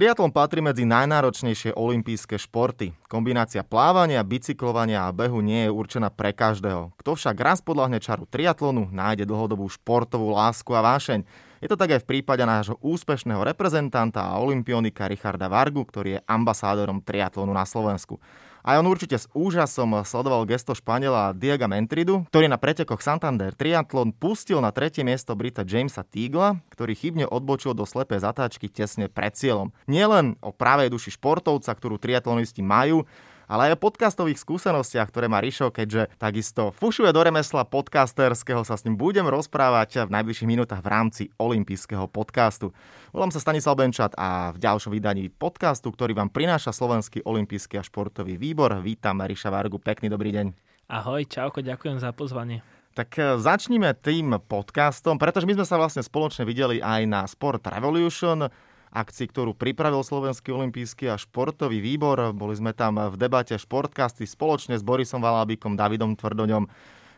Triatlon 0.00 0.32
patrí 0.32 0.64
medzi 0.64 0.88
najnáročnejšie 0.88 1.76
olympijské 1.76 2.40
športy. 2.40 2.96
Kombinácia 3.04 3.60
plávania, 3.60 4.24
bicyklovania 4.24 5.04
a 5.04 5.12
behu 5.12 5.44
nie 5.44 5.68
je 5.68 5.76
určená 5.76 6.08
pre 6.08 6.32
každého. 6.32 6.96
Kto 6.96 7.20
však 7.20 7.36
raz 7.36 7.60
podľahne 7.60 8.00
čaru 8.00 8.24
triatlonu, 8.24 8.88
nájde 8.88 9.28
dlhodobú 9.28 9.68
športovú 9.68 10.32
lásku 10.32 10.72
a 10.72 10.80
vášeň. 10.80 11.20
Je 11.60 11.68
to 11.68 11.76
tak 11.76 11.92
aj 11.92 12.00
v 12.00 12.16
prípade 12.16 12.40
nášho 12.40 12.80
úspešného 12.80 13.44
reprezentanta 13.44 14.24
a 14.24 14.40
olimpionika 14.40 15.04
Richarda 15.04 15.52
Vargu, 15.52 15.84
ktorý 15.84 16.16
je 16.16 16.24
ambasádorom 16.24 17.04
triatlonu 17.04 17.52
na 17.52 17.68
Slovensku. 17.68 18.16
A 18.60 18.76
on 18.76 18.84
určite 18.92 19.16
s 19.16 19.24
úžasom 19.32 20.04
sledoval 20.04 20.44
gesto 20.44 20.76
Španiela 20.76 21.32
Diega 21.32 21.64
Mentridu, 21.64 22.28
ktorý 22.28 22.44
na 22.44 22.60
pretekoch 22.60 23.00
Santander 23.00 23.56
Triathlon 23.56 24.12
pustil 24.12 24.60
na 24.60 24.68
tretie 24.68 25.00
miesto 25.00 25.32
Brita 25.32 25.64
Jamesa 25.64 26.04
Tigla, 26.04 26.60
ktorý 26.68 26.92
chybne 26.92 27.24
odbočil 27.24 27.72
do 27.72 27.88
slepej 27.88 28.20
zatáčky 28.20 28.68
tesne 28.68 29.08
pred 29.08 29.32
cieľom. 29.32 29.72
Nielen 29.88 30.36
o 30.44 30.52
pravej 30.52 30.92
duši 30.92 31.16
športovca, 31.16 31.72
ktorú 31.72 31.96
triatlonisti 31.96 32.60
majú, 32.60 33.08
ale 33.50 33.66
aj 33.66 33.82
o 33.82 33.82
podcastových 33.82 34.38
skúsenostiach, 34.38 35.10
ktoré 35.10 35.26
má 35.26 35.42
Rišo, 35.42 35.74
keďže 35.74 36.06
takisto 36.22 36.70
fušuje 36.70 37.10
do 37.10 37.18
remesla 37.18 37.66
podcasterského, 37.66 38.62
sa 38.62 38.78
s 38.78 38.86
ním 38.86 38.94
budem 38.94 39.26
rozprávať 39.26 40.06
v 40.06 40.14
najbližších 40.14 40.46
minútach 40.46 40.78
v 40.78 40.88
rámci 40.94 41.22
olympijského 41.34 42.06
podcastu. 42.06 42.70
Volám 43.10 43.34
sa 43.34 43.42
Stanislav 43.42 43.74
Benčat 43.74 44.14
a 44.14 44.54
v 44.54 44.62
ďalšom 44.62 44.94
vydaní 44.94 45.34
podcastu, 45.34 45.90
ktorý 45.90 46.14
vám 46.14 46.30
prináša 46.30 46.70
Slovenský 46.70 47.26
olympijský 47.26 47.82
a 47.82 47.82
športový 47.82 48.38
výbor, 48.38 48.70
vítam 48.78 49.18
Ríša 49.18 49.50
Vargu. 49.50 49.82
Pekný 49.82 50.06
dobrý 50.06 50.30
deň. 50.30 50.46
Ahoj, 50.86 51.26
čauko, 51.26 51.58
ďakujem 51.58 51.98
za 51.98 52.14
pozvanie. 52.14 52.62
Tak 52.94 53.10
e, 53.18 53.38
začníme 53.38 53.94
tým 53.98 54.38
podcastom, 54.46 55.18
pretože 55.18 55.46
my 55.46 55.58
sme 55.58 55.66
sa 55.66 55.78
vlastne 55.78 56.02
spoločne 56.02 56.42
videli 56.42 56.82
aj 56.82 57.00
na 57.06 57.22
Sport 57.26 57.66
Revolution, 57.66 58.50
akcii, 58.90 59.30
ktorú 59.30 59.54
pripravil 59.54 60.02
Slovenský 60.02 60.50
olimpijský 60.50 61.10
a 61.10 61.16
športový 61.16 61.78
výbor. 61.78 62.34
Boli 62.34 62.54
sme 62.58 62.74
tam 62.74 62.98
v 62.98 63.16
debate 63.16 63.54
športcasty 63.54 64.26
spoločne 64.26 64.74
s 64.74 64.82
Borisom 64.82 65.22
Valábikom, 65.22 65.78
Davidom 65.78 66.18
Tvrdoňom. 66.18 66.66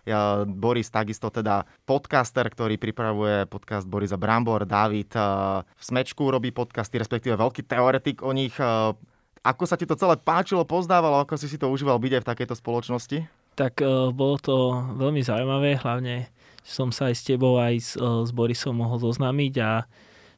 Ja, 0.02 0.42
Boris 0.42 0.90
takisto 0.90 1.30
teda 1.30 1.62
podcaster, 1.86 2.50
ktorý 2.50 2.74
pripravuje 2.74 3.46
podcast 3.46 3.86
Borisa 3.86 4.18
Brambor, 4.18 4.66
David 4.66 5.14
eh, 5.14 5.22
v 5.62 5.82
Smečku 5.82 6.26
robí 6.26 6.50
podcasty, 6.50 6.98
respektíve 6.98 7.38
veľký 7.38 7.62
teoretik 7.62 8.26
o 8.26 8.34
nich. 8.34 8.50
Eh, 8.58 8.90
ako 9.42 9.62
sa 9.66 9.78
ti 9.78 9.86
to 9.86 9.94
celé 9.94 10.18
páčilo, 10.18 10.66
pozdávalo, 10.66 11.22
ako 11.22 11.38
si 11.38 11.46
si 11.46 11.58
to 11.58 11.70
užíval 11.70 12.02
byť 12.02 12.18
aj 12.18 12.22
v 12.22 12.30
takejto 12.34 12.54
spoločnosti? 12.58 13.18
Tak 13.58 13.82
uh, 13.82 14.14
bolo 14.14 14.38
to 14.38 14.70
veľmi 15.02 15.18
zaujímavé, 15.18 15.82
hlavne 15.82 16.30
som 16.62 16.94
sa 16.94 17.10
aj 17.10 17.14
s 17.18 17.26
tebou, 17.26 17.58
aj 17.58 17.74
s, 17.74 17.90
s 17.98 18.30
Borisom 18.30 18.78
mohol 18.78 19.02
zoznámiť 19.02 19.54
a 19.58 19.82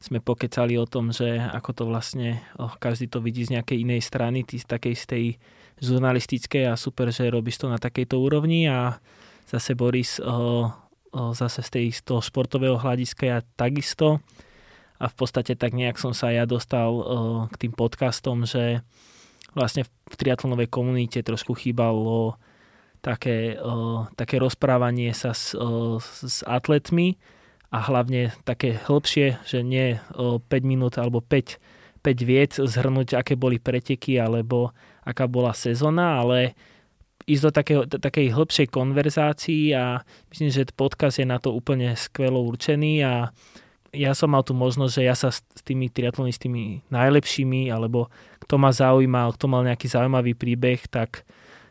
sme 0.05 0.21
pokecali 0.21 0.77
o 0.77 0.85
tom, 0.85 1.09
že 1.09 1.41
ako 1.41 1.71
to 1.73 1.83
vlastne, 1.89 2.37
oh, 2.61 2.69
každý 2.77 3.09
to 3.09 3.25
vidí 3.25 3.41
z 3.41 3.57
nejakej 3.57 3.81
inej 3.81 4.05
strany, 4.05 4.45
ty 4.45 4.61
z 4.61 4.69
takej 4.69 4.93
z 4.93 5.05
tej 5.09 5.25
žurnalistickej 5.81 6.69
a 6.69 6.77
super, 6.77 7.09
že 7.09 7.33
robíš 7.33 7.57
to 7.57 7.67
na 7.73 7.81
takejto 7.81 8.21
úrovni 8.21 8.69
a 8.69 9.01
zase 9.49 9.73
Boris 9.73 10.21
oh, 10.21 10.69
oh, 11.09 11.33
zase 11.33 11.65
z, 11.65 11.69
tej, 11.73 11.85
z 11.89 11.99
toho 12.05 12.21
športového 12.21 12.77
hľadiska 12.77 13.23
ja 13.25 13.39
takisto. 13.57 14.21
A 14.95 15.11
v 15.11 15.15
podstate 15.17 15.57
tak 15.57 15.75
nejak 15.75 15.99
som 15.99 16.13
sa 16.13 16.29
ja 16.29 16.45
dostal 16.45 16.93
oh, 16.93 17.49
k 17.49 17.67
tým 17.67 17.73
podcastom, 17.73 18.45
že 18.45 18.85
vlastne 19.57 19.89
v 19.89 20.15
triatlonovej 20.15 20.69
komunite 20.69 21.19
trošku 21.25 21.57
chýbalo 21.57 22.37
také, 23.01 23.57
oh, 23.57 24.05
také 24.13 24.37
rozprávanie 24.37 25.17
sa 25.17 25.33
s, 25.33 25.57
oh, 25.57 25.97
s 25.99 26.45
atletmi, 26.45 27.17
a 27.75 27.83
hlavne 27.91 28.31
také 28.47 28.79
hĺbšie, 28.79 29.43
že 29.43 29.59
nie 29.59 29.99
o 30.15 30.39
5 30.39 30.63
minút 30.63 30.95
alebo 30.95 31.19
5, 31.19 31.59
5 31.99 32.23
viec 32.23 32.55
zhrnúť, 32.55 33.19
aké 33.19 33.35
boli 33.35 33.59
preteky 33.59 34.15
alebo 34.15 34.71
aká 35.03 35.27
bola 35.27 35.51
sezóna, 35.51 36.23
ale 36.23 36.55
ísť 37.27 37.43
do 37.43 37.51
takého, 37.51 37.81
takej 37.83 38.31
hĺbšej 38.31 38.67
konverzácii 38.71 39.75
a 39.75 40.07
myslím, 40.31 40.49
že 40.55 40.71
podcast 40.71 41.19
je 41.19 41.27
na 41.27 41.35
to 41.35 41.51
úplne 41.51 41.91
skvelo 41.99 42.39
určený 42.47 43.03
a 43.03 43.35
ja 43.95 44.11
som 44.15 44.31
mal 44.31 44.43
tu 44.43 44.55
možnosť, 44.55 44.93
že 44.95 45.03
ja 45.03 45.15
sa 45.15 45.31
s 45.31 45.43
tými 45.63 45.87
triatlonistými 45.87 46.91
najlepšími, 46.91 47.71
alebo 47.71 48.11
kto 48.43 48.55
ma 48.59 48.71
zaujímal, 48.71 49.35
kto 49.35 49.47
mal 49.47 49.63
nejaký 49.63 49.87
zaujímavý 49.87 50.35
príbeh, 50.35 50.83
tak 50.91 51.23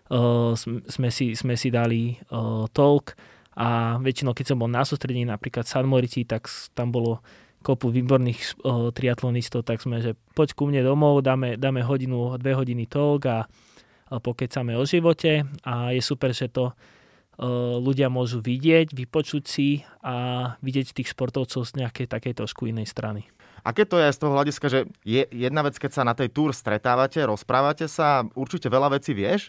uh, 0.08 0.56
sme, 0.88 1.08
si, 1.12 1.36
sme 1.36 1.52
si 1.52 1.68
dali 1.68 2.16
uh, 2.32 2.64
talk 2.72 3.12
a 3.54 3.98
väčšinou, 4.02 4.34
keď 4.34 4.54
som 4.54 4.58
bol 4.58 4.70
na 4.70 4.82
sústredení 4.82 5.22
napríklad 5.26 5.66
San 5.66 5.86
Moriti, 5.86 6.26
tak 6.26 6.50
tam 6.74 6.90
bolo 6.90 7.22
kopu 7.64 7.88
výborných 7.88 8.60
uh, 8.60 8.92
triatlonistov, 8.92 9.64
tak 9.64 9.80
sme, 9.80 10.04
že 10.04 10.12
poď 10.36 10.52
ku 10.52 10.68
mne 10.68 10.84
domov, 10.84 11.24
dáme, 11.24 11.56
dáme 11.56 11.80
hodinu, 11.80 12.36
dve 12.36 12.52
hodiny 12.52 12.84
talk 12.84 13.24
a 13.24 13.38
uh, 13.48 14.20
pokecame 14.20 14.76
o 14.76 14.84
živote 14.84 15.48
a 15.64 15.96
je 15.96 16.02
super, 16.04 16.36
že 16.36 16.52
to 16.52 16.76
uh, 16.76 17.80
ľudia 17.80 18.12
môžu 18.12 18.44
vidieť, 18.44 18.92
vypočuť 18.92 19.44
si 19.48 19.80
a 20.04 20.14
vidieť 20.60 20.92
tých 20.92 21.16
športovcov 21.16 21.64
z 21.64 21.72
nejakej 21.80 22.06
takej 22.12 22.44
trošku 22.44 22.68
inej 22.68 22.92
strany. 22.92 23.24
A 23.64 23.72
keď 23.72 23.86
to 23.88 23.96
je 23.96 24.12
z 24.12 24.20
toho 24.20 24.36
hľadiska, 24.36 24.66
že 24.68 24.80
je 25.08 25.24
jedna 25.32 25.64
vec, 25.64 25.80
keď 25.80 25.90
sa 25.96 26.04
na 26.04 26.12
tej 26.12 26.28
túr 26.28 26.52
stretávate, 26.52 27.24
rozprávate 27.24 27.88
sa, 27.88 28.28
určite 28.36 28.68
veľa 28.68 29.00
vecí 29.00 29.16
vieš, 29.16 29.48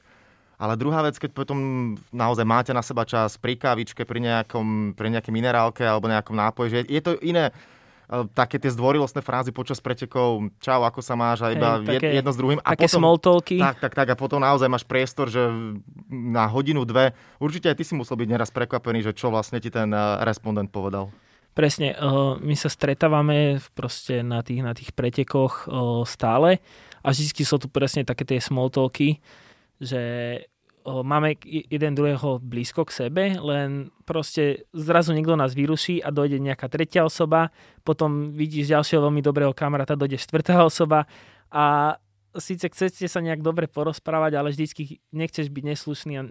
ale 0.56 0.80
druhá 0.80 1.04
vec, 1.04 1.20
keď 1.20 1.32
potom 1.36 1.60
naozaj 2.16 2.46
máte 2.48 2.72
na 2.72 2.80
seba 2.80 3.04
čas 3.04 3.36
pri 3.36 3.60
kávičke, 3.60 4.08
pri, 4.08 4.20
nejakom, 4.24 4.96
pri 4.96 5.12
nejakej 5.12 5.34
minerálke 5.36 5.84
alebo 5.84 6.08
nejakom 6.08 6.36
nápoji, 6.36 6.68
že 6.72 6.80
je 6.88 7.02
to 7.04 7.12
iné, 7.20 7.52
e, 7.52 8.24
také 8.32 8.56
tie 8.56 8.72
zdvorilostné 8.72 9.20
frázy 9.20 9.52
počas 9.52 9.84
pretekov, 9.84 10.48
čau, 10.64 10.88
ako 10.88 11.04
sa 11.04 11.20
máš, 11.20 11.44
a 11.44 11.52
iba 11.52 11.84
Hej, 11.84 12.00
také, 12.00 12.08
jedno 12.16 12.32
s 12.32 12.40
druhým. 12.40 12.60
A 12.64 12.72
také 12.72 12.88
potom, 12.88 13.00
small 13.04 13.18
talky. 13.20 13.60
Tak, 13.60 13.84
tak, 13.84 13.94
tak, 13.94 14.08
a 14.08 14.16
potom 14.16 14.40
naozaj 14.40 14.72
máš 14.72 14.88
priestor, 14.88 15.28
že 15.28 15.44
na 16.08 16.48
hodinu, 16.48 16.88
dve, 16.88 17.12
určite 17.44 17.68
aj 17.68 17.76
ty 17.76 17.84
si 17.84 17.94
musel 17.94 18.16
byť 18.16 18.28
neraz 18.32 18.50
prekvapený, 18.56 19.04
že 19.04 19.12
čo 19.12 19.28
vlastne 19.28 19.60
ti 19.60 19.68
ten 19.68 19.92
e, 19.92 20.24
respondent 20.24 20.72
povedal. 20.72 21.12
Presne, 21.52 21.96
e, 21.96 21.98
my 22.40 22.56
sa 22.56 22.72
stretávame 22.72 23.60
proste 23.76 24.24
na 24.24 24.40
tých, 24.40 24.64
na 24.64 24.72
tých 24.72 24.96
pretekoch 24.96 25.68
stále 26.08 26.64
a 27.04 27.12
vždy 27.12 27.44
sú 27.44 27.60
tu 27.60 27.68
presne 27.68 28.08
také 28.08 28.24
tie 28.24 28.40
small 28.40 28.72
talky, 28.72 29.20
že 29.80 30.02
máme 30.86 31.34
jeden 31.46 31.98
druhého 31.98 32.38
blízko 32.38 32.86
k 32.86 33.10
sebe, 33.10 33.24
len 33.42 33.90
proste 34.06 34.70
zrazu 34.70 35.18
niekto 35.18 35.34
nás 35.34 35.58
vyruší 35.58 35.98
a 36.04 36.14
dojde 36.14 36.38
nejaká 36.38 36.70
tretia 36.70 37.02
osoba, 37.02 37.50
potom 37.82 38.30
vidíš 38.30 38.70
ďalšieho 38.70 39.02
veľmi 39.02 39.22
dobrého 39.26 39.50
kamaráta, 39.50 39.98
dojde 39.98 40.22
štvrtá 40.22 40.62
osoba 40.62 41.10
a 41.50 41.98
síce 42.38 42.70
chcete 42.70 43.10
sa 43.10 43.24
nejak 43.24 43.42
dobre 43.42 43.66
porozprávať, 43.66 44.38
ale 44.38 44.54
vždycky 44.54 45.02
nechceš 45.10 45.50
byť 45.50 45.64
neslušný 45.74 46.14
a 46.22 46.24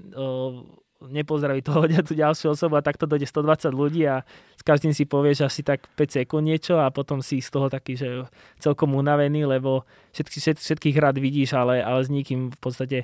nepozdraví 1.05 1.61
toho 1.61 1.85
tú 2.07 2.15
ďalšiu 2.17 2.55
osobu 2.55 2.79
a 2.79 2.87
takto 2.87 3.05
dojde 3.05 3.29
120 3.29 3.75
ľudí 3.75 4.09
a 4.09 4.25
s 4.57 4.63
každým 4.65 4.97
si 4.97 5.05
povieš 5.05 5.45
asi 5.45 5.61
tak 5.61 5.85
5 5.99 6.23
sekúnd 6.23 6.47
niečo 6.47 6.81
a 6.81 6.89
potom 6.89 7.21
si 7.21 7.45
z 7.45 7.51
toho 7.51 7.69
taký, 7.69 7.99
že 7.99 8.25
celkom 8.63 8.95
unavený, 8.97 9.45
lebo 9.45 9.85
všetky, 10.17 10.57
všetkých 10.57 10.97
rád 10.97 11.21
vidíš, 11.21 11.59
ale, 11.59 11.83
ale 11.83 12.01
s 12.07 12.09
nikým 12.09 12.55
v 12.55 12.59
podstate 12.63 12.99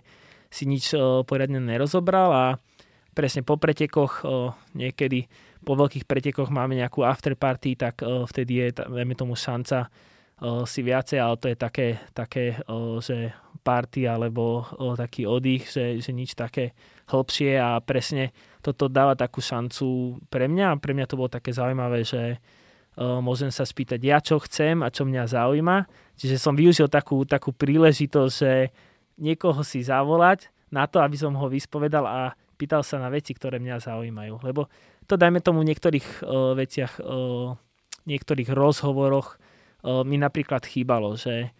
si 0.50 0.66
nič 0.66 0.92
poriadne 1.30 1.62
nerozobral 1.62 2.30
a 2.34 2.46
presne 3.14 3.46
po 3.46 3.54
pretekoch 3.54 4.26
niekedy 4.74 5.30
po 5.62 5.76
veľkých 5.76 6.08
pretekoch 6.08 6.50
máme 6.50 6.74
nejakú 6.74 7.06
afterparty, 7.06 7.76
tak 7.76 8.00
vtedy 8.02 8.52
je, 8.64 8.66
dajme 8.80 9.14
tomu, 9.14 9.36
šanca 9.36 9.92
si 10.64 10.80
viacej, 10.80 11.20
ale 11.20 11.36
to 11.36 11.46
je 11.52 11.56
také, 11.60 11.86
také 12.16 12.56
že 13.04 13.36
party 13.60 14.08
alebo 14.08 14.64
taký 14.96 15.28
oddych, 15.28 15.68
že, 15.68 16.00
že 16.00 16.16
nič 16.16 16.32
také 16.32 16.72
hlbšie 17.12 17.60
a 17.60 17.76
presne 17.84 18.32
toto 18.64 18.88
dáva 18.88 19.12
takú 19.12 19.44
šancu 19.44 20.16
pre 20.32 20.48
mňa. 20.48 20.80
Pre 20.80 20.96
mňa 20.96 21.06
to 21.12 21.20
bolo 21.20 21.28
také 21.28 21.52
zaujímavé, 21.52 22.08
že 22.08 22.40
môžem 22.96 23.52
sa 23.52 23.68
spýtať 23.68 24.00
ja, 24.00 24.16
čo 24.24 24.40
chcem 24.40 24.80
a 24.80 24.88
čo 24.88 25.04
mňa 25.04 25.28
zaujíma. 25.28 25.84
Čiže 26.16 26.40
som 26.40 26.56
využil 26.56 26.88
takú, 26.88 27.20
takú 27.28 27.52
príležitosť, 27.52 28.32
že 28.32 28.72
niekoho 29.16 29.62
si 29.64 29.82
zavolať 29.82 30.52
na 30.70 30.86
to, 30.86 31.02
aby 31.02 31.16
som 31.18 31.34
ho 31.34 31.46
vyspovedal 31.50 32.04
a 32.06 32.20
pýtal 32.54 32.84
sa 32.84 33.00
na 33.00 33.08
veci, 33.08 33.32
ktoré 33.32 33.58
mňa 33.58 33.82
zaujímajú. 33.82 34.44
Lebo 34.44 34.68
to 35.08 35.18
dajme 35.18 35.42
tomu 35.42 35.64
v 35.64 35.74
niektorých 35.74 36.22
uh, 36.22 36.54
veciach, 36.54 37.02
uh, 37.02 37.56
niektorých 38.06 38.52
rozhovoroch 38.52 39.34
uh, 39.34 40.04
mi 40.06 40.20
napríklad 40.20 40.62
chýbalo, 40.62 41.18
že, 41.18 41.50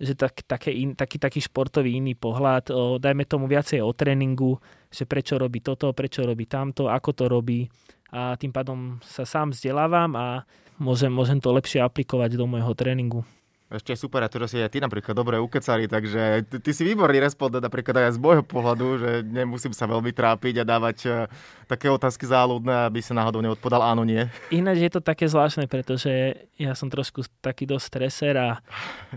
že 0.00 0.16
tak, 0.16 0.42
také 0.48 0.74
in, 0.74 0.96
taký, 0.96 1.20
taký 1.20 1.44
športový 1.44 2.00
iný 2.00 2.16
pohľad, 2.16 2.72
uh, 2.72 2.96
dajme 2.96 3.28
tomu 3.28 3.46
viacej 3.46 3.84
o 3.84 3.92
tréningu, 3.94 4.58
že 4.88 5.04
prečo 5.04 5.36
robí 5.36 5.60
toto, 5.60 5.92
prečo 5.92 6.24
robí 6.24 6.48
tamto, 6.48 6.88
ako 6.88 7.10
to 7.12 7.24
robí 7.30 7.68
a 8.10 8.38
tým 8.38 8.54
pádom 8.54 9.02
sa 9.02 9.26
sám 9.26 9.50
vzdelávam 9.50 10.14
a 10.14 10.46
môžem, 10.78 11.10
môžem 11.10 11.42
to 11.42 11.50
lepšie 11.50 11.82
aplikovať 11.82 12.38
do 12.38 12.46
môjho 12.46 12.72
tréningu. 12.72 13.26
Ešte 13.66 13.98
super 13.98 14.22
je 14.22 14.30
to, 14.30 14.38
že 14.46 14.48
si 14.54 14.56
aj 14.62 14.70
ty 14.70 14.78
napríklad 14.78 15.10
dobre 15.10 15.42
ukecali, 15.42 15.90
takže 15.90 16.46
ty, 16.46 16.62
ty 16.62 16.70
si 16.70 16.86
výborný 16.86 17.18
respondent 17.18 17.66
napríklad 17.66 17.98
aj 17.98 18.14
z 18.14 18.22
môjho 18.22 18.46
pohľadu, 18.46 18.86
že 19.02 19.10
nemusím 19.26 19.74
sa 19.74 19.90
veľmi 19.90 20.14
trápiť 20.14 20.62
a 20.62 20.64
dávať 20.64 20.98
uh, 21.10 21.26
také 21.66 21.90
otázky 21.90 22.30
záľudné, 22.30 22.86
aby 22.86 23.02
sa 23.02 23.18
náhodou 23.18 23.42
neodpodal 23.42 23.82
áno, 23.82 24.06
nie. 24.06 24.22
Ináč 24.54 24.86
je 24.86 24.92
to 24.94 25.02
také 25.02 25.26
zvláštne, 25.26 25.66
pretože 25.66 26.46
ja 26.62 26.78
som 26.78 26.86
trošku 26.86 27.26
taký 27.42 27.66
dosť 27.66 27.84
streser 27.90 28.34
a 28.38 28.62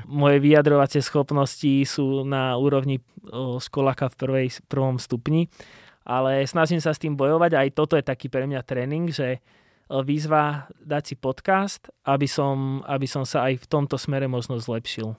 moje 0.09 0.41
vyjadrovacie 0.41 1.05
schopnosti 1.05 1.85
sú 1.85 2.25
na 2.25 2.57
úrovni 2.57 3.05
uh, 3.29 3.61
v 3.61 4.15
prvej, 4.17 4.49
prvom 4.65 4.97
stupni, 4.97 5.45
ale 6.01 6.41
snažím 6.49 6.81
sa 6.81 6.89
s 6.89 6.97
tým 6.97 7.13
bojovať 7.13 7.51
a 7.53 7.69
aj 7.69 7.77
toto 7.77 7.93
je 7.93 8.01
taký 8.01 8.33
pre 8.33 8.49
mňa 8.49 8.65
tréning, 8.65 9.13
že 9.13 9.45
výzva 9.89 10.69
dať 10.77 11.03
si 11.03 11.15
podcast, 11.17 11.89
aby 12.05 12.29
som, 12.29 12.85
aby 12.85 13.09
som 13.09 13.25
sa 13.25 13.49
aj 13.49 13.65
v 13.65 13.69
tomto 13.69 13.97
smere 13.97 14.29
možno 14.29 14.61
zlepšil. 14.61 15.17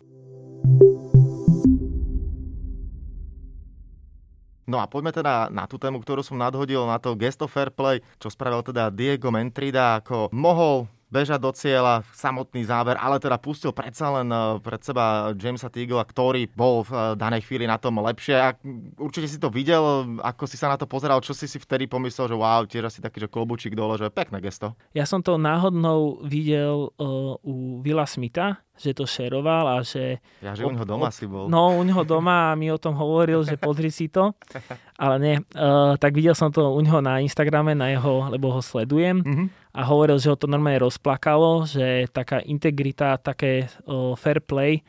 No 4.70 4.78
a 4.78 4.86
poďme 4.86 5.10
teda 5.10 5.50
na 5.50 5.66
tú 5.66 5.82
tému, 5.82 5.98
ktorú 5.98 6.22
som 6.22 6.38
nadhodil, 6.38 6.86
na 6.86 7.02
to 7.02 7.18
gesto 7.18 7.50
fair 7.50 7.74
play, 7.74 7.98
čo 8.22 8.30
spravil 8.30 8.62
teda 8.62 8.94
Diego 8.94 9.34
Mentrida, 9.34 9.98
ako 9.98 10.30
mohol 10.30 10.86
bežať 11.10 11.38
do 11.42 11.50
cieľa, 11.50 12.06
samotný 12.14 12.62
záver, 12.64 12.94
ale 12.96 13.18
teda 13.18 13.36
pustil 13.36 13.74
predsa 13.74 14.08
len 14.22 14.30
eh, 14.30 14.62
pred 14.62 14.80
seba 14.80 15.34
Jamesa 15.34 15.68
Teagla, 15.68 16.06
ktorý 16.06 16.46
bol 16.54 16.86
v 16.86 16.90
eh, 16.94 17.02
danej 17.18 17.44
chvíli 17.50 17.66
na 17.66 17.76
tom 17.76 17.98
lepšie. 17.98 18.38
A 18.38 18.54
určite 18.96 19.26
si 19.26 19.42
to 19.42 19.50
videl, 19.50 20.16
ako 20.22 20.46
si 20.46 20.56
sa 20.56 20.70
na 20.70 20.78
to 20.78 20.86
pozeral, 20.86 21.18
čo 21.20 21.34
si 21.34 21.50
si 21.50 21.58
vtedy 21.58 21.90
pomyslel, 21.90 22.30
že 22.30 22.38
wow, 22.38 22.62
tiež 22.64 22.88
asi 22.88 23.02
taký, 23.02 23.26
že 23.26 23.28
klobučík 23.28 23.74
dole, 23.74 23.98
že 23.98 24.08
pekné 24.08 24.38
gesto. 24.38 24.78
Ja 24.94 25.04
som 25.04 25.20
to 25.20 25.36
náhodnou 25.36 26.22
videl 26.22 26.94
uh, 26.94 27.34
u 27.42 27.82
Vila 27.82 28.06
Smitha, 28.06 28.62
že 28.80 28.96
to 28.96 29.04
šeroval 29.04 29.76
a 29.76 29.84
že... 29.84 30.24
Ja, 30.40 30.56
že 30.56 30.64
u 30.64 30.72
neho 30.72 30.88
doma 30.88 31.12
si 31.12 31.28
bol. 31.28 31.52
No, 31.52 31.76
u 31.76 31.82
neho 31.84 32.00
doma 32.00 32.54
a 32.54 32.56
mi 32.56 32.72
o 32.72 32.80
tom 32.80 32.96
hovoril, 32.96 33.44
že 33.44 33.60
pozri 33.60 33.92
si 33.92 34.08
to. 34.08 34.32
Ale 35.02 35.16
nie, 35.20 35.36
uh, 35.36 36.00
tak 36.00 36.16
videl 36.16 36.32
som 36.32 36.48
to 36.48 36.72
u 36.72 36.80
neho 36.80 37.04
na 37.04 37.20
Instagrame, 37.20 37.76
na 37.76 37.92
jeho, 37.92 38.32
lebo 38.32 38.48
ho 38.56 38.60
sledujem. 38.64 39.20
Mm-hmm. 39.20 39.46
A 39.70 39.86
hovoril, 39.86 40.18
že 40.18 40.30
ho 40.30 40.36
to 40.38 40.50
normálne 40.50 40.82
rozplakalo, 40.82 41.62
že 41.62 42.10
taká 42.10 42.42
integrita, 42.42 43.22
také 43.22 43.70
uh, 43.86 44.18
fair 44.18 44.42
play. 44.42 44.82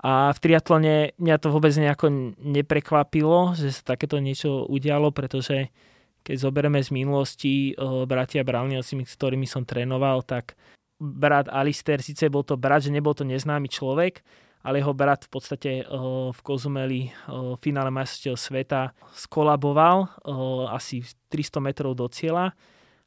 A 0.00 0.32
v 0.32 0.38
triatlone 0.40 1.12
mňa 1.16 1.36
to 1.40 1.48
vôbec 1.52 1.72
nejako 1.76 2.36
neprekvapilo, 2.40 3.56
že 3.56 3.72
sa 3.72 3.96
takéto 3.96 4.20
niečo 4.20 4.64
udialo, 4.68 5.12
pretože 5.12 5.72
keď 6.20 6.36
zoberieme 6.36 6.80
z 6.84 6.90
minulosti 6.92 7.54
uh, 7.72 8.04
bratia 8.04 8.44
Brownilsi, 8.44 8.96
s 9.00 9.16
ktorými 9.16 9.48
som 9.48 9.64
trénoval, 9.64 10.20
tak 10.24 10.52
brat 11.00 11.48
Alister, 11.48 12.04
síce 12.04 12.28
bol 12.28 12.44
to 12.44 12.60
brat, 12.60 12.84
že 12.84 12.92
nebol 12.92 13.16
to 13.16 13.24
neznámy 13.24 13.72
človek, 13.72 14.20
ale 14.60 14.84
jeho 14.84 14.92
brat 14.92 15.24
v 15.24 15.30
podstate 15.32 15.70
uh, 15.88 16.28
v 16.28 16.40
Kozumeli 16.44 17.08
uh, 17.08 17.56
v 17.56 17.60
finále 17.64 17.88
majstrovstiev 17.88 18.36
sveta 18.36 18.92
skolaboval 19.16 19.96
uh, 20.04 20.68
asi 20.76 21.00
300 21.32 21.64
metrov 21.64 21.96
do 21.96 22.04
cieľa 22.12 22.52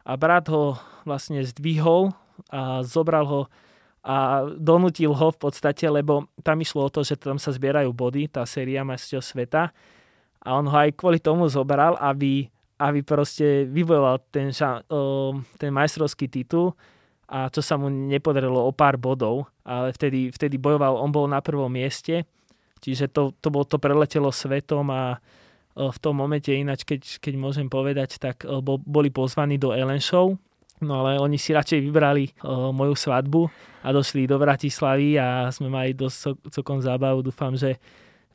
a 0.03 0.13
brat 0.19 0.51
ho 0.51 0.75
vlastne 1.07 1.43
zdvihol 1.43 2.11
a 2.51 2.83
zobral 2.83 3.25
ho 3.27 3.41
a 4.03 4.43
donútil 4.59 5.15
ho 5.15 5.31
v 5.31 5.39
podstate, 5.39 5.87
lebo 5.87 6.27
tam 6.43 6.59
išlo 6.59 6.91
o 6.91 6.91
to, 6.91 7.07
že 7.07 7.15
tam 7.15 7.39
sa 7.39 7.55
zbierajú 7.55 7.87
body, 7.95 8.27
tá 8.27 8.43
séria 8.43 8.83
majstrovstiev 8.83 9.23
sveta. 9.23 9.71
A 10.43 10.59
on 10.59 10.67
ho 10.67 10.75
aj 10.75 10.99
kvôli 10.99 11.23
tomu 11.23 11.47
zobral, 11.47 11.95
aby, 11.95 12.51
aby 12.83 12.99
proste 12.99 13.63
vybojoval 13.63 14.19
ten, 14.27 14.51
ten 15.55 15.71
majstrovský 15.71 16.27
titul. 16.27 16.75
A 17.31 17.47
čo 17.47 17.63
sa 17.63 17.79
mu 17.79 17.87
nepodarilo 17.87 18.59
o 18.59 18.75
pár 18.75 18.99
bodov, 18.99 19.47
ale 19.63 19.95
vtedy, 19.95 20.35
vtedy 20.35 20.59
bojoval, 20.59 20.99
on 20.99 21.07
bol 21.07 21.23
na 21.23 21.39
prvom 21.39 21.71
mieste, 21.71 22.27
čiže 22.83 23.07
to, 23.07 23.31
to, 23.39 23.47
bol, 23.47 23.63
to 23.63 23.79
preletelo 23.79 24.35
svetom 24.35 24.91
a 24.91 25.23
v 25.73 25.97
tom 25.97 26.21
momente 26.21 26.53
ináč, 26.53 26.85
keď, 26.85 27.17
keď 27.17 27.33
môžem 27.33 27.65
povedať, 27.65 28.21
tak 28.21 28.45
e, 28.45 28.61
boli 28.63 29.09
pozvaní 29.09 29.57
do 29.57 29.73
Ellen 29.73 30.01
Show, 30.01 30.37
no 30.85 30.93
ale 31.01 31.17
oni 31.17 31.39
si 31.39 31.55
radšej 31.55 31.79
vybrali 31.79 32.27
uh, 32.43 32.75
moju 32.75 32.91
svadbu 32.91 33.47
a 33.87 33.95
došli 33.95 34.27
do 34.27 34.35
Bratislavy 34.35 35.15
a 35.15 35.47
sme 35.47 35.71
mali 35.71 35.95
dosť 35.95 36.51
celkom 36.51 36.83
zábavu. 36.83 37.23
Dúfam, 37.23 37.55
že, 37.55 37.79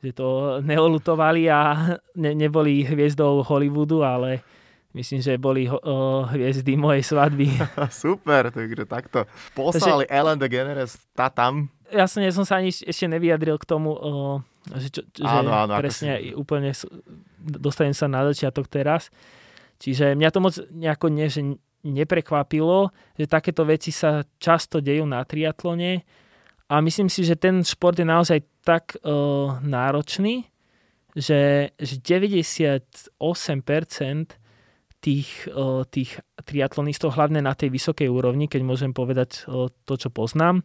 že 0.01 0.09
to 0.17 0.57
neolutovali 0.65 1.45
a 1.45 1.93
ne, 2.17 2.31
neboli 2.33 2.89
hviezdou 2.89 3.45
Hollywoodu, 3.45 4.01
ale 4.01 4.41
Myslím, 4.89 5.21
že 5.21 5.37
boli 5.37 5.69
uh, 5.69 5.77
hviezdy 6.33 6.73
mojej 6.73 7.05
svadby. 7.05 7.45
Super, 7.93 8.49
takže 8.49 8.89
takto. 8.89 9.29
Poslali 9.53 10.09
Takže, 10.09 10.17
Ellen 10.17 10.39
DeGeneres 10.41 10.97
tá 11.13 11.29
tam. 11.29 11.69
Ja 11.93 12.09
som, 12.09 12.25
ja 12.25 12.33
som 12.33 12.41
sa 12.41 12.57
ani 12.57 12.73
ešte 12.73 13.05
nevyjadril 13.05 13.61
k 13.61 13.69
tomu, 13.69 13.93
uh, 13.93 14.41
že, 14.81 14.89
čo, 14.89 15.05
áno, 15.21 15.53
áno, 15.53 15.77
presne 15.77 16.17
si... 16.17 16.33
úplne 16.33 16.73
dostanem 17.37 17.93
sa 17.93 18.09
na 18.09 18.25
začiatok 18.33 18.65
teraz. 18.65 19.13
Čiže 19.77 20.17
mňa 20.17 20.29
to 20.33 20.39
moc 20.41 20.57
nejako 20.73 21.05
nie, 21.13 21.29
že 21.29 21.45
neprekvapilo, 21.85 22.89
že 23.15 23.29
takéto 23.29 23.63
veci 23.63 23.93
sa 23.93 24.25
často 24.41 24.81
dejú 24.83 25.05
na 25.05 25.23
triatlone 25.23 26.03
a 26.67 26.81
myslím 26.81 27.07
si, 27.07 27.23
že 27.23 27.39
ten 27.39 27.63
šport 27.63 27.95
je 27.95 28.09
naozaj 28.09 28.43
tak 28.65 28.97
uh, 29.01 29.57
náročný, 29.63 30.43
že, 31.15 31.71
že 31.79 31.95
98% 32.01 33.21
tých, 34.99 35.47
tých 35.89 36.19
triatlonistov, 36.43 37.15
hlavne 37.15 37.39
na 37.39 37.55
tej 37.55 37.71
vysokej 37.71 38.11
úrovni, 38.11 38.51
keď 38.51 38.61
môžem 38.67 38.91
povedať 38.91 39.47
to, 39.83 39.93
čo 39.95 40.11
poznám, 40.11 40.63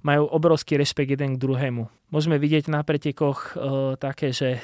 majú 0.00 0.30
obrovský 0.30 0.78
rešpekt 0.78 1.18
jeden 1.18 1.36
k 1.36 1.42
druhému. 1.42 1.90
Môžeme 2.08 2.38
vidieť 2.38 2.70
na 2.72 2.80
pretekoch 2.86 3.58
také, 3.98 4.32
že 4.32 4.62